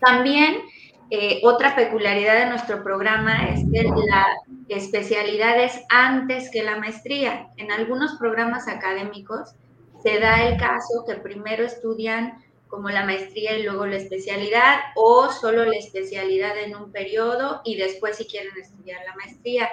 También 0.00 0.62
eh, 1.10 1.40
otra 1.44 1.76
peculiaridad 1.76 2.38
de 2.38 2.46
nuestro 2.46 2.82
programa 2.82 3.48
es 3.48 3.64
que 3.72 3.82
la 3.82 4.26
especialidad 4.68 5.62
es 5.62 5.80
antes 5.88 6.50
que 6.50 6.62
la 6.62 6.78
maestría. 6.78 7.48
En 7.56 7.70
algunos 7.70 8.16
programas 8.16 8.66
académicos 8.66 9.54
se 10.02 10.18
da 10.18 10.44
el 10.44 10.56
caso 10.56 11.04
que 11.06 11.16
primero 11.16 11.64
estudian 11.64 12.42
como 12.68 12.88
la 12.88 13.04
maestría 13.04 13.58
y 13.58 13.64
luego 13.64 13.84
la 13.84 13.96
especialidad, 13.96 14.78
o 14.94 15.28
solo 15.28 15.64
la 15.64 15.76
especialidad 15.76 16.56
en 16.56 16.76
un 16.76 16.92
periodo 16.92 17.60
y 17.64 17.76
después 17.76 18.16
si 18.16 18.26
quieren 18.26 18.52
estudiar 18.62 19.00
la 19.04 19.16
maestría. 19.16 19.68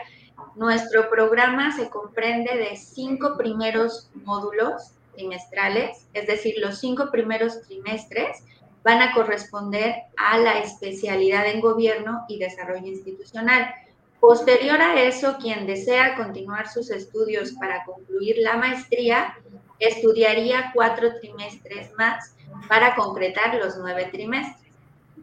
Nuestro 0.56 1.10
programa 1.10 1.76
se 1.76 1.90
comprende 1.90 2.56
de 2.58 2.76
cinco 2.76 3.38
primeros 3.38 4.10
módulos 4.14 4.92
trimestrales, 5.14 6.08
es 6.14 6.28
decir, 6.28 6.56
los 6.60 6.80
cinco 6.80 7.12
primeros 7.12 7.62
trimestres 7.64 8.44
van 8.84 9.02
a 9.02 9.14
corresponder 9.14 9.96
a 10.18 10.38
la 10.38 10.60
especialidad 10.60 11.46
en 11.48 11.60
gobierno 11.60 12.26
y 12.30 12.40
desarrollo 12.40 12.88
institucional. 12.88 13.74
Posterior 14.20 14.82
a 14.82 15.02
eso, 15.02 15.38
quien 15.40 15.68
desea 15.68 16.16
continuar 16.16 16.70
sus 16.70 16.90
estudios 16.90 17.52
para 17.60 17.84
concluir 17.84 18.38
la 18.40 18.58
maestría, 18.58 19.38
estudiaría 19.80 20.72
cuatro 20.74 21.20
trimestres 21.20 21.92
más 21.98 22.34
para 22.68 22.96
concretar 22.96 23.56
los 23.56 23.78
nueve 23.78 24.10
trimestres. 24.12 24.72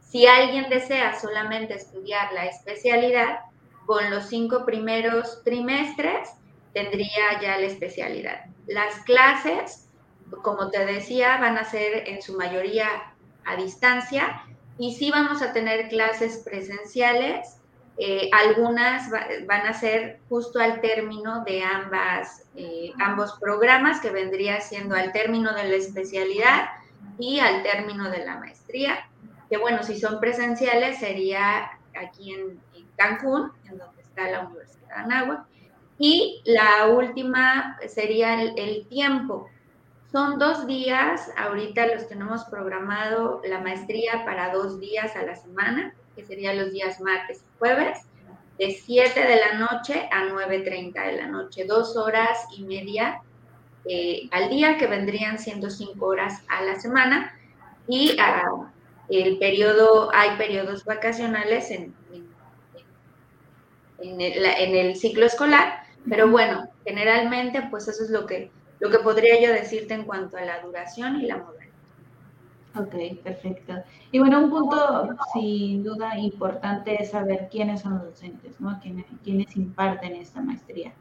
Si 0.02 0.26
alguien 0.26 0.68
desea 0.68 1.18
solamente 1.18 1.74
estudiar 1.74 2.32
la 2.32 2.46
especialidad, 2.46 3.40
con 3.86 4.10
los 4.10 4.26
cinco 4.26 4.64
primeros 4.64 5.42
trimestres 5.44 6.30
tendría 6.72 7.40
ya 7.40 7.58
la 7.58 7.66
especialidad. 7.66 8.44
Las 8.66 8.94
clases, 9.04 9.88
como 10.42 10.70
te 10.70 10.84
decía, 10.84 11.38
van 11.38 11.56
a 11.56 11.64
ser 11.64 12.08
en 12.08 12.22
su 12.22 12.36
mayoría 12.36 12.88
a 13.44 13.56
distancia 13.56 14.42
y 14.78 14.94
sí 14.94 15.10
vamos 15.10 15.42
a 15.42 15.52
tener 15.52 15.88
clases 15.88 16.38
presenciales. 16.44 17.58
Eh, 17.96 18.28
algunas 18.32 19.08
van 19.10 19.66
a 19.66 19.72
ser 19.72 20.18
justo 20.28 20.58
al 20.58 20.80
término 20.80 21.44
de 21.44 21.62
ambas, 21.62 22.44
eh, 22.56 22.92
ambos 22.98 23.38
programas, 23.40 24.00
que 24.00 24.10
vendría 24.10 24.60
siendo 24.60 24.96
al 24.96 25.12
término 25.12 25.54
de 25.54 25.68
la 25.68 25.76
especialidad 25.76 26.70
y 27.18 27.38
al 27.38 27.62
término 27.62 28.10
de 28.10 28.24
la 28.24 28.38
maestría. 28.38 29.08
Que 29.48 29.58
bueno, 29.58 29.84
si 29.84 30.00
son 30.00 30.18
presenciales 30.18 30.98
sería 30.98 31.70
aquí 31.94 32.34
en, 32.34 32.58
Cancún, 32.96 33.52
en 33.64 33.78
donde 33.78 34.02
está 34.02 34.30
la 34.30 34.46
Universidad 34.46 34.88
de 34.88 34.94
Anáhuac. 34.94 35.46
Y 35.98 36.42
la 36.44 36.88
última 36.88 37.78
sería 37.86 38.42
el, 38.42 38.86
tiempo. 38.88 39.48
Son 40.10 40.38
dos 40.38 40.66
días, 40.66 41.30
ahorita 41.36 41.86
los 41.86 42.08
tenemos 42.08 42.44
programado 42.44 43.40
la 43.44 43.60
maestría 43.60 44.24
para 44.24 44.52
dos 44.52 44.80
días 44.80 45.14
a 45.16 45.22
la 45.22 45.36
semana, 45.36 45.94
que 46.14 46.24
serían 46.24 46.58
los 46.58 46.72
días 46.72 47.00
martes 47.00 47.38
y 47.38 47.58
jueves, 47.58 47.98
de 48.58 48.70
7 48.70 49.20
de 49.20 49.36
la 49.36 49.58
noche 49.58 50.08
a 50.12 50.24
9.30 50.24 51.06
de 51.06 51.16
la 51.16 51.26
noche, 51.26 51.64
dos 51.64 51.96
horas 51.96 52.46
y 52.56 52.64
media 52.64 53.20
eh, 53.84 54.28
al 54.30 54.48
día, 54.48 54.78
que 54.78 54.86
vendrían 54.86 55.38
siendo 55.38 55.70
cinco 55.70 56.06
horas 56.06 56.42
a 56.48 56.62
la 56.62 56.78
semana. 56.78 57.36
Y 57.86 58.16
uh, 58.18 58.66
el 59.08 59.38
periodo, 59.38 60.10
hay 60.14 60.36
periodos 60.36 60.84
vacacionales 60.84 61.70
en, 61.70 61.94
en, 62.12 62.23
el, 63.98 64.44
en 64.44 64.74
el 64.74 64.96
ciclo 64.96 65.26
escolar, 65.26 65.84
pero 66.08 66.30
bueno, 66.30 66.68
generalmente, 66.84 67.66
pues 67.70 67.88
eso 67.88 68.04
es 68.04 68.10
lo 68.10 68.26
que, 68.26 68.50
lo 68.80 68.90
que 68.90 68.98
podría 68.98 69.40
yo 69.40 69.52
decirte 69.52 69.94
en 69.94 70.04
cuanto 70.04 70.36
a 70.36 70.42
la 70.42 70.60
duración 70.60 71.20
y 71.20 71.26
la 71.26 71.38
modalidad. 71.38 71.64
Ok, 72.76 73.22
perfecto. 73.22 73.72
Y 74.10 74.18
bueno, 74.18 74.40
un 74.40 74.50
punto 74.50 75.16
sin 75.32 75.84
duda 75.84 76.18
importante 76.18 77.00
es 77.00 77.12
saber 77.12 77.48
quiénes 77.50 77.82
son 77.82 77.98
los 77.98 78.06
docentes, 78.06 78.60
¿no? 78.60 78.78
Quiénes, 78.80 79.06
quiénes 79.22 79.56
imparten 79.56 80.16
esta 80.16 80.40
maestría. 80.40 80.92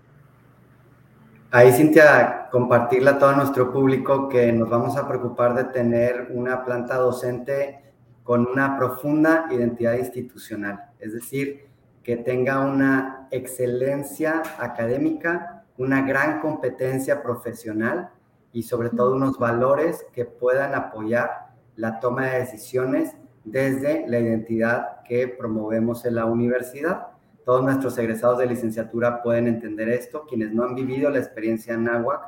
Ahí, 1.50 1.72
Cintia, 1.72 2.48
compartirle 2.52 3.12
a 3.12 3.20
todo 3.20 3.34
nuestro 3.34 3.72
público 3.72 4.30
que 4.30 4.52
nos 4.52 4.70
vamos 4.70 4.98
a 4.98 5.08
preocupar 5.08 5.56
de 5.56 5.66
tener 5.66 6.28
una 6.32 6.64
planta 6.64 6.96
docente 6.96 7.80
con 8.24 8.48
una 8.48 8.78
profunda 8.78 9.48
identidad 9.52 9.96
institucional, 9.96 10.92
es 11.00 11.14
decir, 11.14 11.68
que 12.04 12.18
tenga 12.18 12.60
una 12.60 13.28
excelencia 13.32 14.44
académica, 14.60 15.64
una 15.78 16.02
gran 16.02 16.42
competencia 16.42 17.24
profesional 17.24 18.10
y 18.52 18.64
sobre 18.64 18.90
todo 18.90 19.16
unos 19.16 19.40
valores 19.40 20.06
que 20.14 20.26
puedan 20.26 20.76
apoyar 20.76 21.48
la 21.76 22.00
toma 22.00 22.28
de 22.28 22.40
decisiones 22.40 23.16
desde 23.44 24.08
la 24.08 24.20
identidad 24.20 25.02
que 25.04 25.28
promovemos 25.28 26.06
en 26.06 26.16
la 26.16 26.26
universidad. 26.26 27.08
Todos 27.46 27.64
nuestros 27.64 27.98
egresados 27.98 28.38
de 28.38 28.46
licenciatura 28.46 29.24
pueden 29.24 29.48
entender 29.48 29.90
esto. 29.90 30.26
Quienes 30.28 30.54
no 30.54 30.64
han 30.64 30.76
vivido 30.76 31.10
la 31.10 31.20
experiencia 31.20 31.74
en 31.74 31.86
NAWAC, 31.86 32.22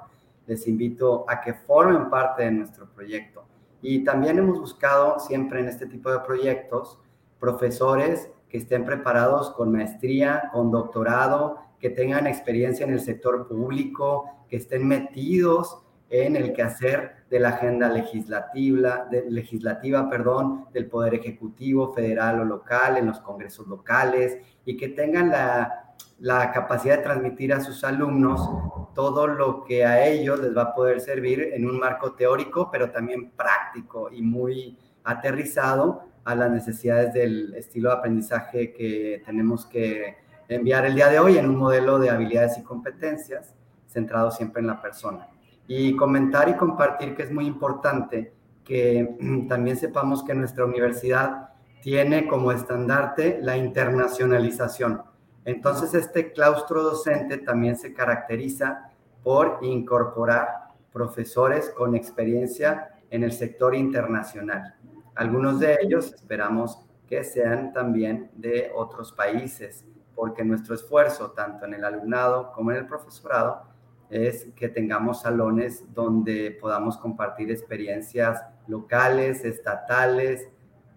les 0.48 0.68
invito 0.68 1.26
a 1.28 1.42
que 1.42 1.54
formen 1.54 2.10
parte 2.10 2.44
de 2.44 2.52
nuestro 2.52 2.88
proyecto. 2.88 3.46
Y 3.82 4.04
también 4.04 4.40
hemos 4.40 4.60
buscado 4.60 5.20
siempre 5.20 5.60
en 5.60 5.68
este 5.68 5.86
tipo 5.86 6.12
de 6.12 6.20
proyectos 6.20 7.00
profesores 7.40 8.30
que 8.50 8.58
estén 8.58 8.86
preparados 8.86 9.52
con 9.52 9.72
maestría, 9.72 10.50
con 10.54 10.72
doctorado, 10.72 11.58
que 11.80 11.90
tengan 11.90 12.28
experiencia 12.28 12.86
en 12.86 12.94
el 12.94 13.00
sector 13.00 13.48
público, 13.48 14.46
que 14.50 14.58
estén 14.58 14.88
metidos 14.88 15.82
en 16.10 16.36
el 16.36 16.54
quehacer 16.54 17.26
de 17.30 17.40
la 17.40 17.50
agenda 17.50 17.90
legislativa, 17.90 19.08
legislativa 19.30 20.10
perdón, 20.10 20.66
del 20.72 20.88
Poder 20.88 21.16
Ejecutivo, 21.16 21.94
federal 21.94 22.40
o 22.40 22.46
local, 22.46 22.98
en 22.98 23.08
los 23.08 23.20
congresos 23.20 23.68
locales, 23.68 24.38
y 24.66 24.78
que 24.78 24.90
tengan 24.90 25.30
la, 25.30 25.94
la 26.20 26.52
capacidad 26.52 26.98
de 26.98 27.04
transmitir 27.04 27.54
a 27.54 27.62
sus 27.62 27.84
alumnos 27.84 28.48
todo 28.94 29.28
lo 29.28 29.64
que 29.64 29.86
a 29.86 30.08
ellos 30.08 30.40
les 30.40 30.56
va 30.56 30.62
a 30.64 30.74
poder 30.74 31.02
servir 31.02 31.50
en 31.54 31.68
un 31.68 31.78
marco 31.80 32.14
teórico, 32.14 32.70
pero 32.72 32.92
también 32.92 33.32
práctico 33.32 34.10
y 34.12 34.22
muy 34.22 34.78
aterrizado 35.06 36.04
a 36.24 36.36
las 36.36 36.52
necesidades 36.52 37.14
del 37.14 37.54
estilo 37.54 37.90
de 37.90 37.96
aprendizaje 37.96 38.74
que 38.74 39.22
tenemos 39.26 39.66
que 39.66 40.18
enviar 40.50 40.86
el 40.86 40.96
día 40.96 41.10
de 41.10 41.20
hoy 41.20 41.38
en 41.38 41.48
un 41.48 41.56
modelo 41.56 42.00
de 42.00 42.10
habilidades 42.10 42.58
y 42.58 42.64
competencias 42.64 43.54
centrado 43.88 44.32
siempre 44.32 44.60
en 44.62 44.68
la 44.68 44.82
persona. 44.82 45.30
Y 45.68 45.96
comentar 45.96 46.50
y 46.50 46.56
compartir 46.56 47.16
que 47.16 47.24
es 47.24 47.32
muy 47.32 47.46
importante 47.46 48.34
que 48.64 49.18
también 49.50 49.78
sepamos 49.78 50.24
que 50.24 50.34
nuestra 50.34 50.66
universidad 50.66 51.50
tiene 51.82 52.28
como 52.28 52.52
estandarte 52.52 53.40
la 53.42 53.56
internacionalización. 53.56 55.04
Entonces, 55.46 55.94
este 55.94 56.34
claustro 56.34 56.82
docente 56.82 57.38
también 57.38 57.78
se 57.78 57.94
caracteriza 57.94 58.90
por 59.24 59.60
incorporar 59.62 60.72
profesores 60.92 61.70
con 61.70 61.96
experiencia 61.96 62.96
en 63.12 63.24
el 63.24 63.32
sector 63.32 63.76
internacional. 63.76 64.76
Algunos 65.16 65.60
de 65.60 65.78
ellos 65.82 66.14
esperamos 66.14 66.80
que 67.08 67.24
sean 67.24 67.72
también 67.72 68.32
de 68.36 68.72
otros 68.76 69.12
países, 69.14 69.86
porque 70.16 70.44
nuestro 70.44 70.76
esfuerzo, 70.76 71.32
tanto 71.32 71.66
en 71.66 71.76
el 71.76 71.86
alumnado 71.86 72.52
como 72.52 72.72
en 72.72 72.78
el 72.78 72.88
profesorado, 72.88 73.64
es 74.10 74.48
que 74.56 74.70
tengamos 74.70 75.22
salones 75.22 75.84
donde 75.94 76.58
podamos 76.60 76.98
compartir 76.98 77.52
experiencias 77.52 78.44
locales, 78.68 79.44
estatales, 79.46 80.50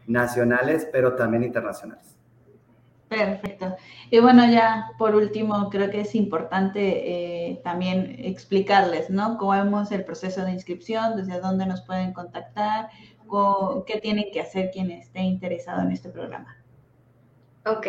nacionales, 0.07 0.89
pero 0.91 1.15
también 1.15 1.45
internacionales. 1.45 2.19
Perfecto. 3.09 3.75
Y 4.11 4.21
bueno, 4.21 4.45
ya 4.51 4.91
por 4.99 5.15
último, 5.15 5.71
creo 5.71 5.91
que 5.91 6.03
es 6.03 6.15
importante 6.15 7.51
eh, 7.51 7.61
también 7.65 8.17
explicarles, 8.19 9.09
¿no? 9.09 9.39
Cómo 9.39 9.81
es 9.81 9.91
el 9.93 10.05
proceso 10.05 10.45
de 10.45 10.53
inscripción, 10.53 11.17
desde 11.17 11.41
dónde 11.41 11.65
nos 11.65 11.81
pueden 11.83 12.13
contactar, 12.13 12.91
qué 13.87 14.01
tienen 14.01 14.31
que 14.33 14.41
hacer 14.41 14.71
quien 14.71 14.91
esté 14.91 15.21
interesado 15.21 15.83
en 15.83 15.93
este 15.93 16.09
programa. 16.09 16.57
Ok, 17.67 17.87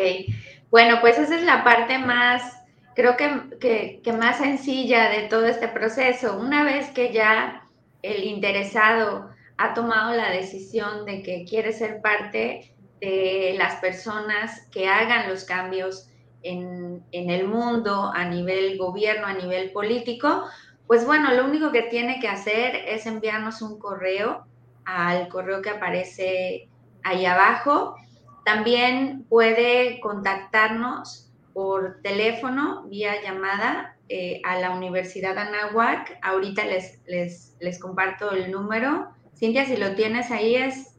bueno, 0.70 0.98
pues 1.00 1.18
esa 1.18 1.36
es 1.36 1.44
la 1.44 1.64
parte 1.64 1.98
más, 1.98 2.62
creo 2.94 3.16
que, 3.16 4.00
que, 4.02 4.12
más 4.12 4.38
sencilla 4.38 5.08
de 5.08 5.22
todo 5.28 5.46
este 5.46 5.68
proceso. 5.68 6.38
Una 6.38 6.64
vez 6.64 6.90
que 6.90 7.12
ya 7.12 7.68
el 8.02 8.24
interesado 8.24 9.30
ha 9.56 9.74
tomado 9.74 10.14
la 10.14 10.30
decisión 10.30 11.06
de 11.06 11.22
que 11.22 11.44
quiere 11.44 11.72
ser 11.72 12.00
parte 12.00 12.74
de 13.00 13.54
las 13.56 13.76
personas 13.76 14.66
que 14.70 14.86
hagan 14.86 15.28
los 15.28 15.44
cambios 15.44 16.08
en, 16.42 17.02
en, 17.12 17.30
el 17.30 17.46
mundo 17.46 18.10
a 18.14 18.24
nivel 18.26 18.76
gobierno, 18.78 19.26
a 19.26 19.34
nivel 19.34 19.70
político, 19.72 20.44
pues 20.86 21.06
bueno, 21.06 21.32
lo 21.34 21.44
único 21.44 21.70
que 21.72 21.82
tiene 21.82 22.20
que 22.20 22.28
hacer 22.28 22.74
es 22.74 23.06
enviarnos 23.06 23.62
un 23.62 23.78
correo 23.78 24.46
al 24.84 25.28
correo 25.28 25.62
que 25.62 25.70
aparece 25.70 26.68
ahí 27.02 27.26
abajo. 27.26 27.96
También 28.44 29.24
puede 29.28 30.00
contactarnos 30.00 31.30
por 31.52 32.00
teléfono, 32.02 32.84
vía 32.88 33.22
llamada, 33.22 33.96
eh, 34.08 34.40
a 34.44 34.58
la 34.58 34.70
Universidad 34.70 35.38
Anáhuac. 35.38 36.18
Ahorita 36.22 36.64
les, 36.64 37.00
les, 37.06 37.54
les, 37.60 37.78
comparto 37.78 38.32
el 38.32 38.50
número. 38.50 39.08
Cintia, 39.36 39.66
si 39.66 39.76
lo 39.76 39.94
tienes 39.94 40.30
ahí 40.30 40.56
es 40.56 40.98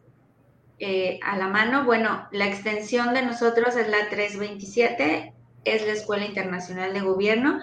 eh, 0.79 1.19
a 1.23 1.37
la 1.37 1.47
mano. 1.47 1.83
Bueno, 1.83 2.27
la 2.31 2.47
extensión 2.47 3.13
de 3.13 3.21
nosotros 3.21 3.75
es 3.75 3.87
la 3.89 4.09
327, 4.09 5.33
es 5.65 5.85
la 5.85 5.91
Escuela 5.91 6.25
Internacional 6.25 6.93
de 6.93 7.01
Gobierno. 7.01 7.59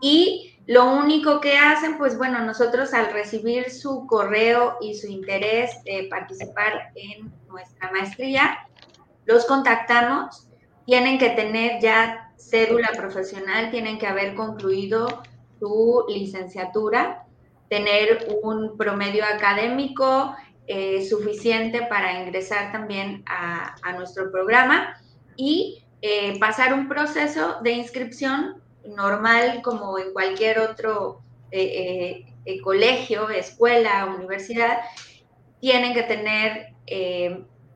Y 0.00 0.55
lo 0.66 0.92
único 0.92 1.40
que 1.40 1.56
hacen, 1.56 1.96
pues 1.96 2.18
bueno, 2.18 2.44
nosotros 2.44 2.92
al 2.92 3.12
recibir 3.12 3.70
su 3.70 4.06
correo 4.06 4.78
y 4.80 4.94
su 4.94 5.06
interés 5.06 5.82
de 5.84 6.08
participar 6.10 6.90
en 6.96 7.32
nuestra 7.46 7.92
maestría, 7.92 8.66
los 9.26 9.44
contactamos, 9.46 10.48
tienen 10.84 11.18
que 11.18 11.30
tener 11.30 11.80
ya 11.80 12.32
cédula 12.36 12.88
profesional, 12.96 13.70
tienen 13.70 13.98
que 13.98 14.06
haber 14.08 14.34
concluido 14.34 15.22
su 15.60 16.04
licenciatura, 16.08 17.24
tener 17.68 18.28
un 18.42 18.76
promedio 18.76 19.24
académico 19.24 20.34
eh, 20.66 21.06
suficiente 21.08 21.82
para 21.82 22.22
ingresar 22.22 22.72
también 22.72 23.22
a, 23.26 23.76
nuestro 23.92 24.32
programa 24.32 25.00
y 25.36 25.84
eh, 26.02 26.38
pasar 26.40 26.74
un 26.74 26.88
proceso 26.88 27.58
de 27.62 27.72
inscripción 27.72 28.62
normal 28.88 29.62
como 29.62 29.98
en 29.98 30.12
cualquier 30.12 30.58
otro 30.58 31.20
eh, 31.50 32.24
colegio, 32.62 33.30
escuela, 33.30 34.14
universidad. 34.18 34.78
Tienen 35.60 35.94
que 35.94 36.02
tener 36.02 36.74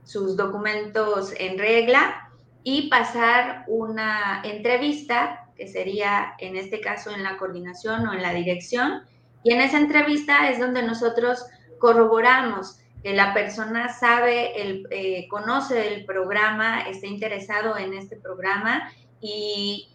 sus 0.05 0.37
documentos 0.37 1.33
en 1.38 1.59
regla 1.59 2.31
y 2.62 2.88
pasar 2.88 3.64
una 3.67 4.43
entrevista, 4.45 5.49
que 5.57 5.67
sería 5.67 6.35
en 6.38 6.57
este 6.57 6.81
caso 6.81 7.11
en 7.11 7.23
la 7.23 7.37
coordinación 7.37 8.07
o 8.07 8.12
en 8.12 8.23
la 8.23 8.33
dirección. 8.33 9.02
Y 9.43 9.52
en 9.52 9.61
esa 9.61 9.79
entrevista 9.79 10.50
es 10.50 10.59
donde 10.59 10.83
nosotros 10.83 11.45
corroboramos 11.79 12.79
que 13.02 13.14
la 13.14 13.33
persona 13.33 13.88
sabe, 13.88 14.61
el, 14.61 14.87
eh, 14.90 15.26
conoce 15.29 15.95
el 15.95 16.05
programa, 16.05 16.83
está 16.83 17.07
interesado 17.07 17.79
en 17.79 17.95
este 17.95 18.17
programa 18.17 18.93
y, 19.21 19.88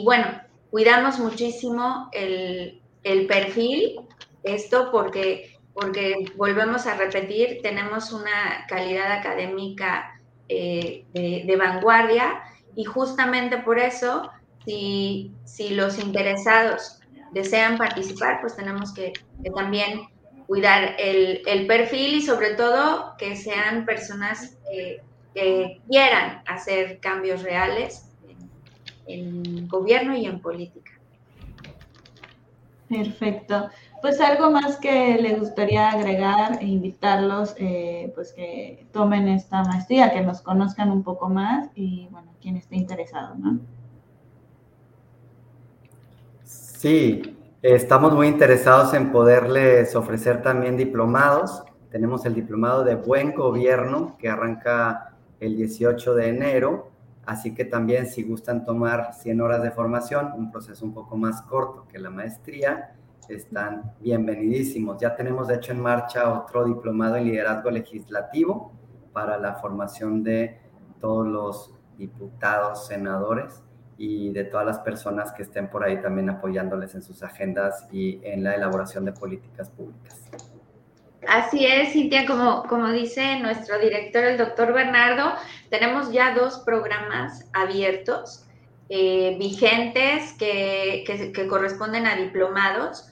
bueno, 0.00 0.26
cuidamos 0.70 1.18
muchísimo 1.18 2.08
el, 2.12 2.80
perfil, 3.28 4.00
esto 4.42 4.90
porque, 4.90 5.58
porque 5.74 6.32
volvemos 6.36 6.86
a 6.86 6.96
repetir, 6.96 7.60
tenemos 7.62 8.12
una 8.12 8.64
calidad 8.68 9.12
académica 9.12 10.20
eh, 10.48 11.04
de, 11.12 11.56
vanguardia 11.56 12.42
y 12.74 12.84
justamente 12.84 13.58
por 13.58 13.78
eso, 13.78 14.30
si, 14.64 15.32
si 15.44 15.74
los 15.74 15.98
interesados 15.98 17.00
desean 17.32 17.76
participar, 17.76 18.40
pues 18.40 18.56
tenemos 18.56 18.94
que, 18.94 19.12
que 19.42 19.50
también 19.50 20.08
cuidar 20.46 20.96
el, 20.98 21.66
perfil 21.66 22.16
y 22.16 22.22
sobre 22.22 22.50
todo 22.50 23.14
que 23.16 23.36
sean 23.36 23.84
personas 23.84 24.56
que, 24.70 25.00
quieran 25.88 26.42
hacer 26.46 27.00
cambios 27.00 27.42
reales 27.42 28.11
en, 29.06 29.68
gobierno 29.68 30.16
y 30.16 30.26
en 30.26 30.40
política. 30.40 30.92
Perfecto. 32.88 33.68
Pues 34.02 34.20
algo 34.20 34.50
más 34.50 34.76
que 34.76 35.16
le 35.16 35.36
gustaría 35.36 35.90
agregar 35.90 36.58
e 36.60 36.66
invitarlos, 36.66 37.54
eh, 37.56 38.12
pues 38.14 38.32
que 38.32 38.86
tomen 38.92 39.28
esta 39.28 39.62
maestría, 39.64 40.12
que 40.12 40.20
nos 40.20 40.42
conozcan 40.42 40.90
un 40.90 41.02
poco 41.02 41.28
más 41.28 41.68
y 41.74 42.08
bueno, 42.10 42.32
quien 42.40 42.56
esté 42.56 42.76
interesado, 42.76 43.34
¿no? 43.36 43.60
Sí, 46.44 47.36
Estamos 47.62 48.12
muy 48.12 48.26
interesados 48.26 48.92
en 48.92 49.12
poderles 49.12 49.94
ofrecer 49.94 50.42
también 50.42 50.76
diplomados. 50.76 51.62
Tenemos 51.92 52.26
el 52.26 52.34
diplomado 52.34 52.82
de 52.82 52.96
buen 52.96 53.36
gobierno 53.36 54.16
que 54.18 54.28
arranca 54.28 55.14
el 55.38 55.56
18 55.56 56.12
de 56.16 56.28
enero, 56.28 56.90
así 57.26 57.54
que 57.54 57.64
también 57.64 58.06
si 58.06 58.22
gustan 58.22 58.64
tomar 58.64 59.14
100 59.14 59.40
horas 59.40 59.62
de 59.62 59.70
formación, 59.70 60.32
un 60.36 60.50
proceso 60.50 60.84
un 60.84 60.94
poco 60.94 61.16
más 61.16 61.42
corto 61.42 61.86
que 61.88 61.98
la 61.98 62.10
maestría, 62.10 62.94
están 63.28 63.94
bienvenidísimos. 64.00 64.98
Ya 65.00 65.14
tenemos 65.14 65.48
de 65.48 65.56
hecho 65.56 65.72
en 65.72 65.80
marcha 65.80 66.32
otro 66.32 66.64
diplomado 66.64 67.16
en 67.16 67.24
liderazgo 67.24 67.70
legislativo 67.70 68.72
para 69.12 69.38
la 69.38 69.54
formación 69.54 70.22
de 70.22 70.58
todos 71.00 71.26
los 71.26 71.74
diputados, 71.96 72.86
senadores 72.86 73.62
y 73.96 74.32
de 74.32 74.44
todas 74.44 74.66
las 74.66 74.78
personas 74.80 75.32
que 75.32 75.42
estén 75.42 75.70
por 75.70 75.84
ahí 75.84 76.00
también 76.00 76.30
apoyándoles 76.30 76.94
en 76.94 77.02
sus 77.02 77.22
agendas 77.22 77.86
y 77.92 78.20
en 78.24 78.42
la 78.42 78.54
elaboración 78.54 79.04
de 79.04 79.12
políticas 79.12 79.70
públicas. 79.70 80.28
Así 81.28 81.64
es, 81.64 81.92
Cintia, 81.92 82.26
como, 82.26 82.64
como 82.64 82.90
dice 82.90 83.38
nuestro 83.38 83.78
director, 83.78 84.24
el 84.24 84.38
doctor 84.38 84.72
Bernardo, 84.72 85.32
tenemos 85.70 86.12
ya 86.12 86.34
dos 86.34 86.60
programas 86.66 87.48
abiertos, 87.52 88.44
eh, 88.88 89.36
vigentes, 89.38 90.32
que, 90.34 91.04
que, 91.06 91.46
corresponden 91.46 92.06
a 92.06 92.16
diplomados. 92.16 93.08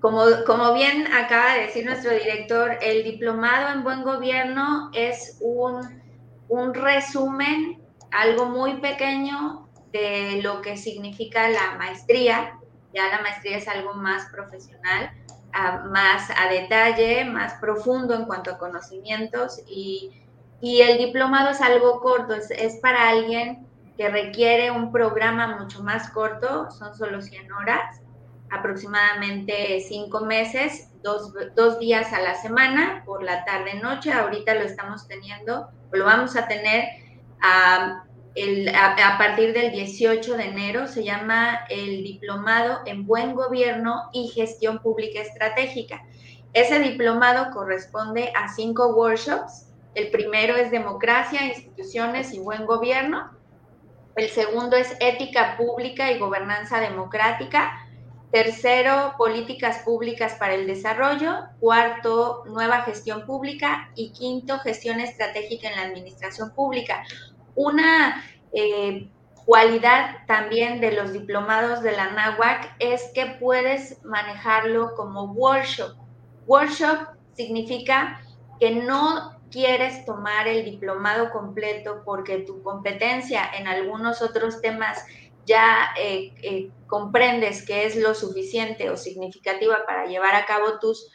Como, 0.00 0.24
como 0.46 0.74
bien 0.74 1.06
acaba 1.12 1.54
de 1.54 1.62
decir 1.62 1.86
nuestro 1.86 2.12
director, 2.12 2.78
el 2.82 3.02
diplomado 3.02 3.72
en 3.72 3.82
buen 3.82 4.02
gobierno 4.02 4.90
es 4.92 5.38
un, 5.40 6.02
un 6.48 6.74
resumen, 6.74 7.82
algo 8.10 8.46
muy 8.46 8.74
pequeño 8.74 9.68
de 9.90 10.40
lo 10.42 10.60
que 10.60 10.76
significa 10.76 11.48
la 11.48 11.76
maestría. 11.78 12.58
Ya 12.94 13.08
la 13.08 13.22
maestría 13.22 13.56
es 13.56 13.66
algo 13.68 13.94
más 13.94 14.26
profesional, 14.30 15.10
más 15.52 16.30
a 16.30 16.48
detalle, 16.50 17.24
más 17.24 17.54
profundo 17.54 18.14
en 18.14 18.24
cuanto 18.26 18.52
a 18.52 18.58
conocimientos 18.58 19.62
y, 19.66 20.12
el 20.60 20.98
diplomado 20.98 21.50
es 21.50 21.60
algo 21.60 22.00
corto, 22.00 22.34
es, 22.34 22.76
para 22.82 23.08
alguien 23.08 23.64
que 23.96 24.08
requiere 24.08 24.72
un 24.72 24.90
programa 24.90 25.56
mucho 25.56 25.84
más 25.84 26.10
corto, 26.10 26.68
son 26.72 26.96
solo 26.96 27.22
100 27.22 27.52
horas, 27.52 28.00
aproximadamente 28.50 29.80
5 29.80 30.20
meses, 30.24 30.90
dos, 31.02 31.32
dos, 31.54 31.78
días 31.78 32.12
a 32.12 32.20
la 32.20 32.34
semana, 32.34 33.02
por 33.06 33.22
la 33.22 33.44
tarde-noche, 33.44 34.12
ahorita 34.12 34.54
lo 34.54 34.62
estamos 34.62 35.06
teniendo, 35.06 35.68
lo 35.92 36.04
vamos 36.04 36.34
a 36.34 36.48
tener 36.48 36.88
a 37.40 38.04
a, 38.74 39.18
partir 39.18 39.52
del 39.52 39.72
18 39.72 40.36
de 40.36 40.44
enero 40.44 40.86
se 40.86 41.02
llama 41.02 41.60
el 41.68 42.02
Diplomado 42.02 42.80
en 42.86 43.06
Buen 43.06 43.34
Gobierno 43.34 44.10
y 44.12 44.28
Gestión 44.28 44.80
Pública 44.80 45.20
Estratégica. 45.20 46.04
Ese 46.52 46.78
diplomado 46.78 47.50
corresponde 47.52 48.32
a 48.34 48.48
cinco 48.48 48.94
workshops. 48.94 49.66
El 49.94 50.10
primero 50.10 50.56
es 50.56 50.70
Democracia, 50.70 51.46
Instituciones 51.46 52.32
y 52.32 52.38
Buen 52.38 52.64
Gobierno. 52.66 53.30
El 54.16 54.28
segundo 54.28 54.76
es 54.76 54.96
Ética 55.00 55.56
Pública 55.56 56.10
y 56.10 56.18
Gobernanza 56.18 56.80
Democrática. 56.80 57.86
Tercero, 58.30 59.14
Políticas 59.16 59.78
Públicas 59.84 60.34
para 60.38 60.54
el 60.54 60.66
Desarrollo. 60.66 61.44
Cuarto, 61.60 62.44
Nueva 62.46 62.82
Gestión 62.82 63.26
Pública. 63.26 63.90
Y 63.94 64.10
quinto, 64.10 64.58
Gestión 64.58 65.00
Estratégica 65.00 65.68
en 65.68 65.76
la 65.76 65.82
Administración 65.82 66.52
Pública. 66.54 67.04
Una 67.58 68.24
eh, 68.52 69.10
cualidad 69.44 70.18
también 70.28 70.80
de 70.80 70.92
los 70.92 71.12
diplomados 71.12 71.82
de 71.82 71.90
la 71.90 72.12
NAWAC 72.12 72.76
es 72.78 73.10
que 73.16 73.26
puedes 73.40 74.00
manejarlo 74.04 74.94
como 74.94 75.32
workshop. 75.32 75.96
Workshop 76.46 77.08
significa 77.32 78.20
que 78.60 78.76
no 78.76 79.40
quieres 79.50 80.04
tomar 80.04 80.46
el 80.46 80.64
diplomado 80.66 81.32
completo 81.32 82.02
porque 82.04 82.38
tu 82.38 82.62
competencia 82.62 83.42
en 83.58 83.66
algunos 83.66 84.22
otros 84.22 84.60
temas 84.60 85.04
ya 85.44 85.88
eh, 85.98 86.34
eh, 86.44 86.70
comprendes 86.86 87.66
que 87.66 87.86
es 87.86 87.96
lo 87.96 88.14
suficiente 88.14 88.88
o 88.88 88.96
significativa 88.96 89.84
para 89.84 90.06
llevar 90.06 90.36
a 90.36 90.46
cabo 90.46 90.78
tus 90.78 91.10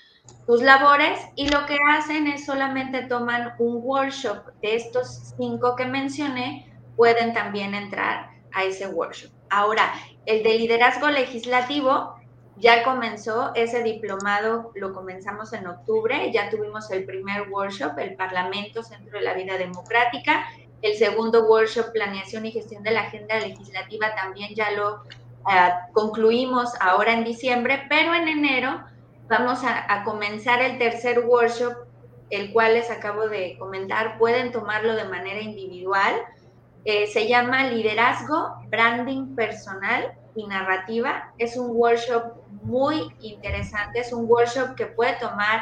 tus 0.46 0.62
labores 0.62 1.20
y 1.36 1.48
lo 1.50 1.66
que 1.66 1.78
hacen 1.92 2.28
es 2.28 2.46
solamente 2.46 3.04
toman 3.04 3.54
un 3.60 3.80
workshop 3.82 4.46
de 4.62 4.76
estos 4.76 5.34
cinco 5.38 5.76
que 5.76 5.86
mencioné, 5.86 6.70
pueden 6.96 7.34
también 7.34 7.74
entrar 7.74 8.30
a 8.52 8.64
ese 8.64 8.88
workshop. 8.88 9.32
Ahora, 9.50 9.94
el 10.26 10.44
de 10.44 10.58
liderazgo 10.58 11.10
legislativo 11.10 12.16
ya 12.58 12.84
comenzó, 12.84 13.52
ese 13.56 13.84
diplomado 13.84 14.72
lo 14.76 14.94
comenzamos 14.94 15.54
en 15.54 15.66
octubre, 15.66 16.32
ya 16.32 16.50
tuvimos 16.50 16.92
el 16.92 17.06
primer 17.06 17.50
workshop, 17.50 17.98
el 17.98 18.16
Parlamento, 18.16 18.84
Centro 18.84 19.18
de 19.18 19.26
la 19.26 19.34
Vida 19.34 19.58
Democrática, 19.58 20.46
el 20.82 20.96
segundo 20.96 21.46
workshop, 21.48 21.92
Planeación 21.94 22.46
y 22.46 22.52
Gestión 22.52 22.84
de 22.84 22.92
la 22.92 23.02
Agenda 23.02 23.40
Legislativa, 23.40 24.14
también 24.16 24.54
ya 24.54 24.72
lo 24.72 25.04
ah, 25.46 25.88
concluimos 25.94 26.74
ahora 26.80 27.14
en 27.14 27.24
diciembre, 27.24 27.86
pero 27.90 28.14
en 28.14 28.28
enero 28.28 28.84
Vamos 29.30 29.62
a, 29.64 30.04
comenzar 30.04 30.62
el 30.62 30.78
tercer 30.78 31.20
workshop, 31.20 31.74
el 32.30 32.52
cual 32.52 32.74
les 32.74 32.92
acabo 32.92 33.30
de 33.30 33.58
comentar. 33.58 34.18
Pueden 34.18 34.52
tomarlo 34.52 34.96
de 34.96 35.06
manera 35.06 35.40
individual. 35.40 36.14
Eh, 36.86 37.08
se 37.08 37.28
llama 37.28 37.70
Liderazgo, 37.70 38.56
Branding 38.68 39.36
Personal 39.36 40.14
y 40.36 40.46
Narrativa. 40.46 41.32
Es 41.38 41.56
un 41.56 41.72
workshop 41.72 42.34
muy 42.64 43.14
interesante. 43.22 44.00
Es 44.00 44.12
un 44.12 44.26
workshop 44.30 44.76
que 44.76 44.88
puede 44.88 45.14
tomar 45.14 45.62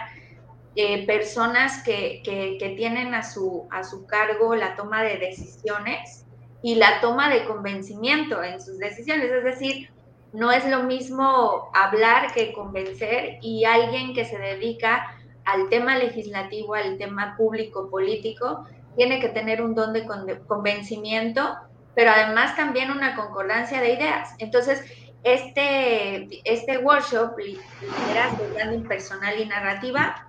eh, 0.76 1.06
personas 1.06 1.84
que, 1.84 2.22
que, 2.24 2.74
tienen 2.78 3.14
a 3.14 3.24
su, 3.24 3.68
a 3.72 3.84
su 3.84 4.06
cargo 4.06 4.56
la 4.56 4.76
toma 4.76 5.04
de 5.04 5.18
decisiones 5.18 6.26
y 6.64 6.76
la 6.76 7.02
toma 7.02 7.30
de 7.30 7.46
convencimiento 7.46 8.42
en 8.42 8.62
sus 8.62 8.80
decisiones. 8.80 9.32
Es 9.32 9.44
decir, 9.44 9.92
no 10.34 10.52
es 10.52 10.66
lo 10.68 10.84
mismo 10.84 11.70
hablar 11.74 12.34
que 12.34 12.54
convencer 12.54 13.38
y 13.42 13.66
alguien 13.66 14.14
que 14.14 14.26
se 14.26 14.38
dedica 14.38 15.18
al 15.46 15.70
tema 15.70 15.98
legislativo, 15.98 16.76
al 16.76 16.98
tema 16.98 17.36
público 17.36 17.90
político, 17.90 18.66
tiene 18.96 19.20
que 19.20 19.30
tener 19.30 19.62
un 19.62 19.74
don 19.74 19.94
de 19.94 20.06
convencimiento, 20.48 21.56
pero 21.96 22.12
además 22.12 22.56
también 22.56 22.92
una 22.92 23.16
concordancia 23.16 23.82
de 23.82 23.94
ideas. 23.94 24.36
Entonces, 24.38 24.84
este, 25.24 26.28
este 26.50 26.78
workshop, 26.80 27.38
Liderazgo, 27.38 28.48
Branding 28.54 28.88
Personal 28.88 29.40
y 29.40 29.46
Narrativa, 29.46 30.28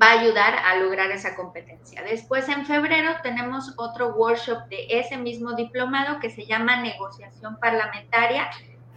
va 0.00 0.06
a 0.06 0.20
ayudar 0.20 0.54
a 0.54 0.76
lograr 0.76 1.10
esa 1.10 1.34
competencia. 1.34 2.02
Después, 2.02 2.48
en 2.48 2.64
febrero, 2.64 3.12
tenemos 3.22 3.74
otro 3.76 4.14
workshop 4.14 4.68
de 4.68 4.86
ese 4.88 5.16
mismo 5.16 5.54
diplomado 5.54 6.20
que 6.20 6.30
se 6.30 6.46
llama 6.46 6.80
negociación 6.80 7.56
parlamentaria. 7.58 8.50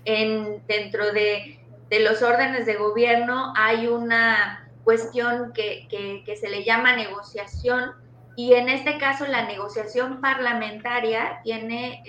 En, 0.05 0.65
dentro 0.67 1.11
de, 1.11 1.59
los 1.99 2.23
órdenes 2.23 2.65
de 2.65 2.73
gobierno 2.75 3.53
hay 3.55 3.87
una 3.87 4.67
cuestión 4.83 5.53
que, 5.53 5.87
que 5.89 6.35
se 6.35 6.49
le 6.49 6.63
llama 6.63 6.95
negociación 6.95 7.93
y 8.35 8.53
en 8.53 8.69
este 8.69 8.97
caso 8.97 9.27
la 9.27 9.45
negociación 9.45 10.19
parlamentaria 10.21 11.39
tiene 11.43 12.03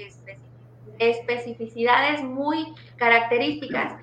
especificidades 0.98 2.22
muy 2.22 2.74
características 2.96 3.94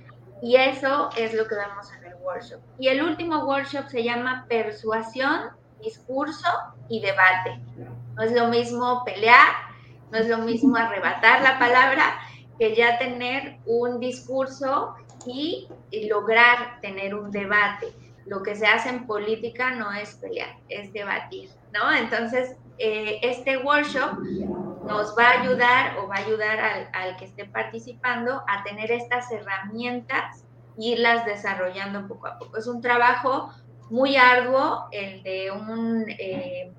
y 0.41 0.55
eso 0.55 1.09
es 1.17 1.33
lo 1.33 1.47
que 1.47 1.55
vemos 1.55 1.91
en 1.93 2.05
el 2.05 2.15
workshop. 2.15 2.59
Y 2.79 2.87
el 2.87 3.03
último 3.03 3.45
workshop 3.45 3.87
se 3.87 4.03
llama 4.03 4.45
persuasión, 4.49 5.51
discurso 5.81 6.47
y 6.89 6.99
debate. 6.99 7.59
No 8.15 8.23
es 8.23 8.31
lo 8.33 8.47
mismo 8.47 9.03
pelear, 9.05 9.49
no 10.11 10.17
es 10.17 10.27
lo 10.27 10.39
mismo 10.39 10.75
arrebatar 10.75 11.41
la 11.41 11.57
palabra 11.57 12.19
que 12.61 12.75
ya 12.75 12.99
tener 12.99 13.57
un 13.65 13.99
discurso 13.99 14.93
y, 15.25 15.67
lograr 16.07 16.79
tener 16.79 17.15
un 17.15 17.31
debate. 17.31 17.87
Lo 18.27 18.43
que 18.43 18.55
se 18.55 18.67
hace 18.67 18.89
en 18.89 19.07
política 19.07 19.71
no 19.71 19.91
es 19.91 20.13
pelear, 20.17 20.57
es 20.69 20.93
debatir, 20.93 21.49
¿no? 21.73 21.91
Entonces, 21.91 22.55
eh, 22.77 23.17
este 23.23 23.57
workshop 23.57 24.11
nos 24.85 25.17
va 25.17 25.29
a 25.29 25.41
ayudar 25.41 25.97
o 25.97 26.07
va 26.07 26.17
a 26.17 26.19
ayudar 26.19 26.59
al, 26.93 27.17
que 27.17 27.25
esté 27.25 27.45
participando 27.45 28.43
a 28.47 28.63
tener 28.63 28.91
estas 28.91 29.31
herramientas 29.31 30.45
irlas 30.77 31.25
desarrollando 31.25 32.07
poco 32.07 32.27
a 32.27 32.37
poco. 32.37 32.59
Es 32.59 32.67
un 32.67 32.79
trabajo 32.79 33.49
muy 33.89 34.17
arduo 34.17 34.87
el 34.91 35.23
de 35.23 35.49
un 35.49 36.05
eh, 36.09 36.71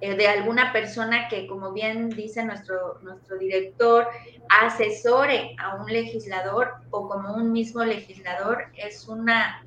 de 0.00 0.28
alguna 0.28 0.72
persona 0.72 1.28
que, 1.28 1.46
como 1.46 1.72
bien 1.72 2.08
dice 2.10 2.44
nuestro, 2.44 2.98
nuestro 3.02 3.38
director, 3.38 4.08
asesore 4.48 5.54
a 5.58 5.76
un 5.76 5.86
legislador 5.92 6.72
o 6.90 7.08
como 7.08 7.34
un 7.34 7.52
mismo 7.52 7.84
legislador, 7.84 8.64
es 8.76 9.06
una, 9.08 9.64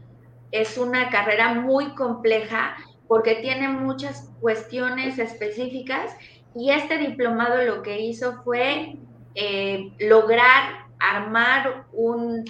es 0.51 0.77
una 0.77 1.09
carrera 1.09 1.53
muy 1.53 1.93
compleja 1.95 2.75
porque 3.07 3.35
tiene 3.35 3.67
muchas 3.69 4.31
cuestiones 4.41 5.19
específicas 5.19 6.15
y 6.55 6.71
este 6.71 6.97
diplomado 6.97 7.61
lo 7.63 7.83
que 7.83 7.99
hizo 7.99 8.41
fue 8.43 8.95
eh, 9.35 9.91
lograr 9.99 10.83
armar 10.99 11.85
un, 11.91 12.45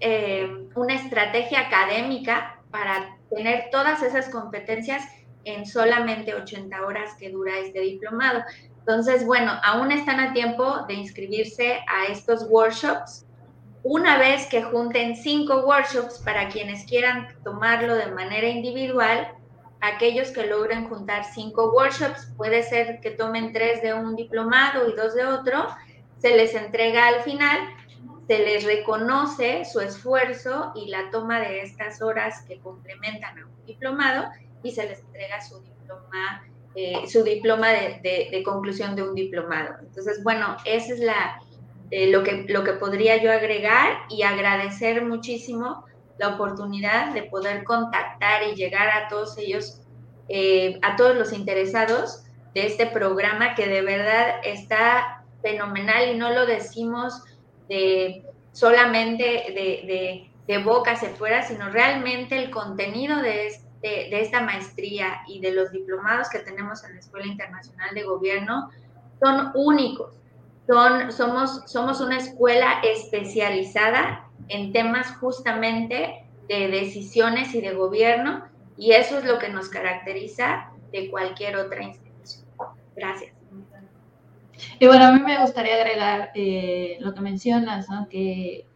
eh, 0.00 0.68
una 0.74 0.94
estrategia 0.94 1.60
académica 1.60 2.60
para 2.70 3.16
tener 3.30 3.68
todas 3.70 4.02
esas 4.02 4.28
competencias 4.28 5.04
en 5.44 5.66
solamente 5.66 6.34
80 6.34 6.84
horas 6.84 7.14
que 7.18 7.30
dura 7.30 7.58
este 7.58 7.80
diplomado. 7.80 8.42
Entonces, 8.78 9.24
bueno, 9.24 9.52
aún 9.62 9.92
están 9.92 10.20
a 10.20 10.32
tiempo 10.32 10.84
de 10.88 10.94
inscribirse 10.94 11.80
a 11.88 12.06
estos 12.10 12.46
workshops. 12.50 13.26
Una 13.82 14.18
vez 14.18 14.46
que 14.46 14.62
junten 14.62 15.16
cinco 15.16 15.66
workshops 15.66 16.18
para 16.24 16.48
quienes 16.48 16.84
quieran 16.84 17.28
tomarlo 17.44 17.94
de 17.94 18.10
manera 18.12 18.48
individual, 18.48 19.28
aquellos 19.80 20.30
que 20.30 20.46
logren 20.46 20.88
juntar 20.88 21.24
cinco 21.24 21.72
workshops, 21.72 22.32
puede 22.36 22.62
ser 22.62 23.00
que 23.00 23.10
tomen 23.10 23.52
tres 23.52 23.82
de 23.82 23.94
un 23.94 24.16
diplomado 24.16 24.88
y 24.88 24.94
dos 24.94 25.14
de 25.14 25.26
otro, 25.26 25.66
se 26.18 26.36
les 26.36 26.54
entrega 26.54 27.08
al 27.08 27.20
final 27.22 27.58
se 28.26 28.38
les 28.38 28.64
reconoce 28.64 29.64
su 29.64 29.80
esfuerzo 29.80 30.72
y 30.74 30.88
la 30.88 31.10
toma 31.10 31.40
de 31.40 31.62
estas 31.62 32.00
horas 32.00 32.42
que 32.48 32.58
complementan 32.58 33.38
a 33.38 33.46
un 33.46 33.66
diplomado 33.66 34.28
y 34.64 34.72
se 34.72 34.88
les 34.88 35.00
entrega 35.00 35.40
su 35.40 35.60
diploma, 35.60 36.42
eh, 36.74 37.06
su 37.06 37.22
diploma 37.22 37.68
de, 37.68 38.42
conclusión 38.44 38.96
de 38.96 39.02
un 39.02 39.14
diplomado. 39.14 39.74
Entonces, 39.80 40.24
bueno, 40.24 40.56
eso 40.64 40.94
es 40.94 41.00
la, 41.00 41.40
eh, 41.90 42.10
lo, 42.10 42.24
que, 42.24 42.46
lo 42.48 42.64
que 42.64 42.72
podría 42.72 43.22
yo 43.22 43.30
agregar 43.30 43.98
y 44.08 44.22
agradecer 44.22 45.04
muchísimo 45.04 45.84
la 46.18 46.30
oportunidad 46.34 47.12
de 47.12 47.24
poder 47.24 47.64
contactar 47.64 48.42
y 48.44 48.54
llegar 48.54 48.88
a 48.88 49.08
todos 49.08 49.36
ellos, 49.38 49.82
eh, 50.28 50.78
a 50.82 50.96
todos 50.96 51.16
los 51.16 51.32
interesados 51.32 52.24
de 52.54 52.66
este 52.66 52.86
programa 52.86 53.54
que 53.54 53.66
de 53.66 53.82
verdad 53.82 54.36
está 54.44 55.24
fenomenal 55.42 56.08
y 56.08 56.16
no 56.16 56.30
lo 56.30 56.46
decimos 56.46 57.22
de 57.68 58.24
solamente 58.52 59.24
de, 59.24 60.28
de, 60.46 60.58
boca 60.58 60.92
hacia 60.92 61.08
afuera, 61.08 61.42
sino 61.42 61.68
realmente 61.70 62.36
el 62.36 62.50
contenido 62.50 63.20
de, 63.20 63.48
este, 63.48 63.63
de 63.88 64.20
esta 64.20 64.40
maestría 64.40 65.22
y 65.28 65.40
de 65.40 65.52
los 65.52 65.70
diplomados 65.70 66.28
que 66.30 66.38
tenemos 66.38 66.82
en 66.84 66.94
la 66.94 67.00
Escuela 67.00 67.26
Internacional 67.26 67.94
de 67.94 68.02
Gobierno 68.02 68.70
son 69.20 69.50
únicos. 69.54 70.14
Son, 70.66 71.12
somos, 71.12 71.62
somos 71.66 72.00
una 72.00 72.16
escuela 72.16 72.80
especializada 72.82 74.26
en 74.48 74.72
temas 74.72 75.14
justamente 75.18 76.24
de 76.48 76.68
decisiones 76.68 77.54
y 77.54 77.60
de 77.60 77.74
gobierno 77.74 78.44
y 78.76 78.92
eso 78.92 79.18
es 79.18 79.24
lo 79.24 79.38
que 79.38 79.50
nos 79.50 79.68
caracteriza 79.68 80.70
de 80.90 81.10
cualquier 81.10 81.56
otra 81.56 81.82
institución. 81.82 82.46
Gracias. 82.96 83.34
Y 84.78 84.86
bueno, 84.86 85.06
a 85.06 85.12
mí 85.12 85.20
me 85.20 85.38
gustaría 85.40 85.74
agregar 85.74 86.30
eh, 86.34 86.96
lo 87.00 87.12
que 87.12 87.20
mencionas, 87.20 87.88
¿no? 87.90 88.08
que 88.08 88.66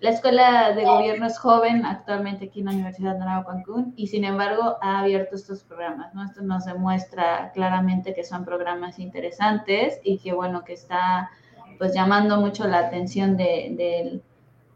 la 0.00 0.10
escuela 0.10 0.72
de 0.72 0.84
gobierno 0.84 1.26
es 1.26 1.38
joven 1.38 1.84
actualmente 1.84 2.46
aquí 2.46 2.60
en 2.60 2.66
la 2.66 2.72
Universidad 2.72 3.14
de 3.14 3.18
Nueva 3.18 3.44
Cancún 3.44 3.94
y 3.96 4.06
sin 4.06 4.24
embargo 4.24 4.76
ha 4.80 5.00
abierto 5.00 5.34
estos 5.34 5.64
programas, 5.64 6.14
¿no? 6.14 6.24
Esto 6.24 6.42
nos 6.42 6.66
demuestra 6.66 7.50
claramente 7.52 8.14
que 8.14 8.22
son 8.22 8.44
programas 8.44 9.00
interesantes 9.00 10.00
y 10.04 10.18
que 10.18 10.32
bueno, 10.32 10.64
que 10.64 10.74
está 10.74 11.30
pues 11.78 11.94
llamando 11.94 12.40
mucho 12.40 12.66
la 12.68 12.78
atención 12.78 13.36
de, 13.36 14.22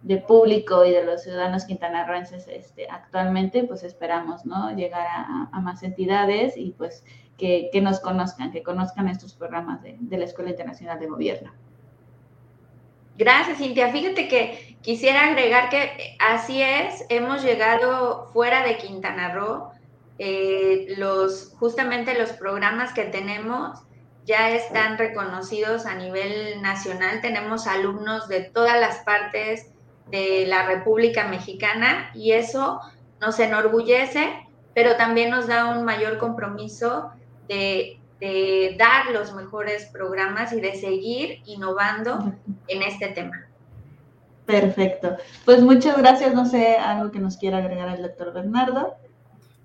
del 0.02 0.22
público 0.24 0.84
y 0.84 0.90
de 0.90 1.04
los 1.04 1.22
ciudadanos 1.22 1.64
quintanarroenses 1.64 2.48
este, 2.48 2.88
actualmente, 2.90 3.64
pues 3.64 3.84
esperamos, 3.84 4.44
¿no? 4.44 4.74
Llegar 4.74 5.06
a, 5.06 5.60
más 5.60 5.84
entidades 5.84 6.56
y 6.56 6.72
pues 6.72 7.04
que, 7.36 7.70
nos 7.80 8.00
conozcan, 8.00 8.50
que 8.50 8.62
conozcan 8.62 9.08
estos 9.08 9.34
programas 9.34 9.82
de, 9.82 10.18
la 10.18 10.24
Escuela 10.24 10.50
Internacional 10.50 10.98
de 10.98 11.06
Gobierno. 11.06 11.52
Gracias, 13.16 13.58
Cintia. 13.58 13.92
Fíjate 13.92 14.28
que 14.28 14.76
quisiera 14.82 15.26
agregar 15.26 15.68
que 15.68 16.16
así 16.18 16.62
es, 16.62 17.04
hemos 17.08 17.42
llegado 17.42 18.30
fuera 18.32 18.66
de 18.66 18.78
Quintana 18.78 19.34
Roo. 19.34 19.70
Eh, 20.18 20.96
justamente 21.58 22.18
los 22.18 22.30
programas 22.32 22.92
que 22.92 23.04
tenemos 23.04 23.78
ya 24.24 24.50
están 24.50 24.98
reconocidos 24.98 25.86
a 25.86 25.94
nivel 25.94 26.62
nacional. 26.62 27.20
Tenemos 27.20 27.66
alumnos 27.66 28.28
de 28.28 28.42
todas 28.42 28.80
las 28.80 28.98
partes 28.98 29.70
de 30.10 30.46
la 30.46 30.66
República 30.66 31.26
Mexicana 31.26 32.10
y 32.14 32.32
eso 32.32 32.80
nos 33.20 33.38
enorgullece, 33.38 34.32
pero 34.74 34.96
también 34.96 35.30
nos 35.30 35.46
da 35.46 35.66
un 35.66 35.84
mayor 35.84 36.18
compromiso 36.18 37.10
de, 37.48 38.01
dar 38.78 39.10
los 39.12 39.34
mejores 39.34 39.86
programas 39.86 40.52
y 40.52 40.60
de 40.60 40.74
seguir 40.76 41.42
innovando 41.46 42.32
en 42.68 42.82
este 42.82 43.08
tema. 43.08 43.48
Perfecto. 44.46 45.16
Pues 45.44 45.60
muchas 45.62 45.98
gracias. 45.98 46.34
No 46.34 46.46
sé, 46.46 46.76
algo 46.76 47.10
que 47.10 47.18
nos 47.18 47.36
quiera 47.36 47.58
agregar 47.58 47.88
el 47.88 48.02
doctor 48.02 48.32
Bernardo. 48.32 48.94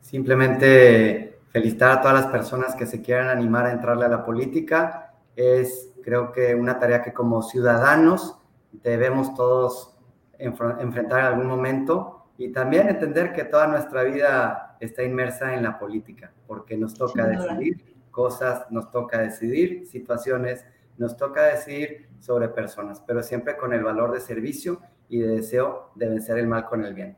Simplemente 0.01 1.39
felicitar 1.49 1.91
a 1.91 2.01
todas 2.01 2.21
las 2.21 2.31
personas 2.31 2.75
que 2.75 2.85
se 2.85 3.01
quieran 3.01 3.29
animar 3.29 3.65
a 3.65 3.71
entrarle 3.71 4.05
a 4.05 4.09
la 4.09 4.25
política. 4.25 5.13
Es, 5.35 5.93
creo 6.03 6.31
que, 6.31 6.55
una 6.55 6.79
tarea 6.79 7.03
que 7.03 7.13
como 7.13 7.43
ciudadanos 7.43 8.39
debemos 8.71 9.35
todos 9.35 9.95
enfrentar 10.39 11.19
en 11.19 11.25
algún 11.25 11.47
momento 11.47 12.27
y 12.37 12.51
también 12.51 12.87
entender 12.89 13.33
que 13.33 13.43
toda 13.43 13.67
nuestra 13.67 14.03
vida 14.03 14.77
está 14.79 15.03
inmersa 15.03 15.55
en 15.55 15.63
la 15.63 15.79
política, 15.79 16.31
porque 16.45 16.77
nos 16.77 16.93
toca 16.93 17.25
decidir 17.25 17.96
cosas, 18.17 18.65
nos 18.71 18.89
toca 18.89 19.19
decidir 19.19 19.86
situaciones, 19.86 20.65
nos 20.97 21.15
toca 21.17 21.43
decidir 21.43 22.10
sobre 22.19 22.49
personas, 22.49 22.99
pero 23.06 23.21
siempre 23.21 23.56
con 23.56 23.73
el 23.73 23.84
valor 23.84 24.12
de 24.12 24.19
servicio 24.19 24.82
y 25.08 25.19
de 25.19 25.27
deseo 25.36 25.91
de 25.93 26.10
vencer 26.10 26.39
el 26.39 26.47
mal 26.47 26.65
con 26.65 26.84
el 26.84 26.95
bien. 26.95 27.15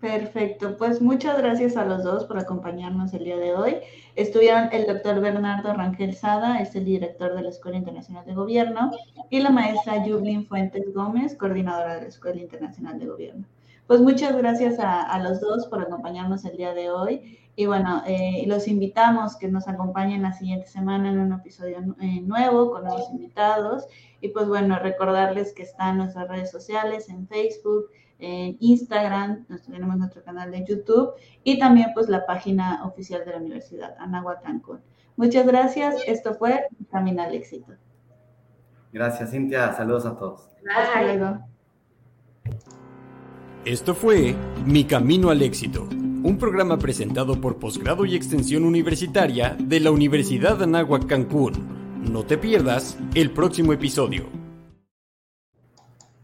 Perfecto, 0.00 0.78
pues 0.78 1.02
muchas 1.02 1.36
gracias 1.36 1.76
a 1.76 1.84
los 1.84 2.02
dos 2.04 2.24
por 2.24 2.38
acompañarnos 2.38 3.12
el 3.12 3.24
día 3.24 3.36
de 3.36 3.54
hoy. 3.54 3.76
Estuvieron 4.16 4.70
el 4.72 4.86
doctor 4.86 5.20
Bernardo 5.20 5.74
Rangel 5.74 6.14
Sada, 6.14 6.62
es 6.62 6.74
el 6.74 6.86
director 6.86 7.34
de 7.34 7.42
la 7.42 7.50
Escuela 7.50 7.76
Internacional 7.76 8.24
de 8.24 8.32
Gobierno, 8.32 8.92
y 9.28 9.40
la 9.40 9.50
maestra 9.50 10.06
Yublin 10.06 10.46
Fuentes 10.46 10.94
Gómez, 10.94 11.36
coordinadora 11.36 11.96
de 11.96 12.00
la 12.00 12.08
Escuela 12.08 12.40
Internacional 12.40 12.98
de 12.98 13.06
Gobierno. 13.08 13.44
Pues 13.90 14.00
muchas 14.02 14.36
gracias 14.36 14.78
a, 14.78 15.18
los 15.18 15.40
dos 15.40 15.66
por 15.66 15.82
acompañarnos 15.82 16.44
el 16.44 16.56
día 16.56 16.74
de 16.74 16.92
hoy. 16.92 17.40
Y 17.56 17.66
bueno, 17.66 18.04
eh, 18.06 18.44
los 18.46 18.68
invitamos 18.68 19.36
que 19.36 19.48
nos 19.48 19.66
acompañen 19.66 20.22
la 20.22 20.32
siguiente 20.32 20.68
semana 20.68 21.10
en 21.10 21.18
un 21.18 21.32
episodio 21.32 21.78
eh, 22.00 22.20
nuevo 22.20 22.70
con 22.70 22.84
nuevos 22.84 23.10
invitados. 23.10 23.88
Y 24.20 24.28
pues 24.28 24.46
bueno, 24.46 24.78
recordarles 24.78 25.52
que 25.54 25.64
están 25.64 25.98
nuestras 25.98 26.28
redes 26.28 26.52
sociales 26.52 27.08
en 27.08 27.26
Facebook, 27.26 27.86
en 28.20 28.56
Instagram, 28.60 29.44
tenemos 29.66 29.96
nuestro 29.96 30.22
canal 30.22 30.52
de 30.52 30.64
YouTube 30.64 31.10
y 31.42 31.58
también 31.58 31.88
pues 31.92 32.08
la 32.08 32.24
página 32.26 32.84
oficial 32.84 33.24
de 33.24 33.32
la 33.32 33.38
Universidad 33.38 33.96
Anáhuac 33.98 34.44
Cancún. 34.44 34.78
Muchas 35.16 35.44
gracias. 35.48 35.96
Esto 36.06 36.34
fue 36.34 36.68
Camino 36.92 37.24
al 37.24 37.34
Éxito. 37.34 37.72
Gracias, 38.92 39.32
Cintia. 39.32 39.72
Saludos 39.72 40.06
a 40.06 40.16
todos. 40.16 40.48
Hasta 40.76 41.02
luego. 41.02 41.50
Esto 43.66 43.94
fue 43.94 44.34
Mi 44.64 44.84
Camino 44.84 45.28
al 45.28 45.42
Éxito, 45.42 45.86
un 45.90 46.38
programa 46.38 46.78
presentado 46.78 47.38
por 47.42 47.58
Posgrado 47.58 48.06
y 48.06 48.14
Extensión 48.14 48.64
Universitaria 48.64 49.54
de 49.60 49.80
la 49.80 49.90
Universidad 49.90 50.62
Anáhuac 50.62 51.06
Cancún. 51.06 51.52
No 52.10 52.24
te 52.24 52.38
pierdas 52.38 52.96
el 53.14 53.32
próximo 53.32 53.74
episodio. 53.74 54.39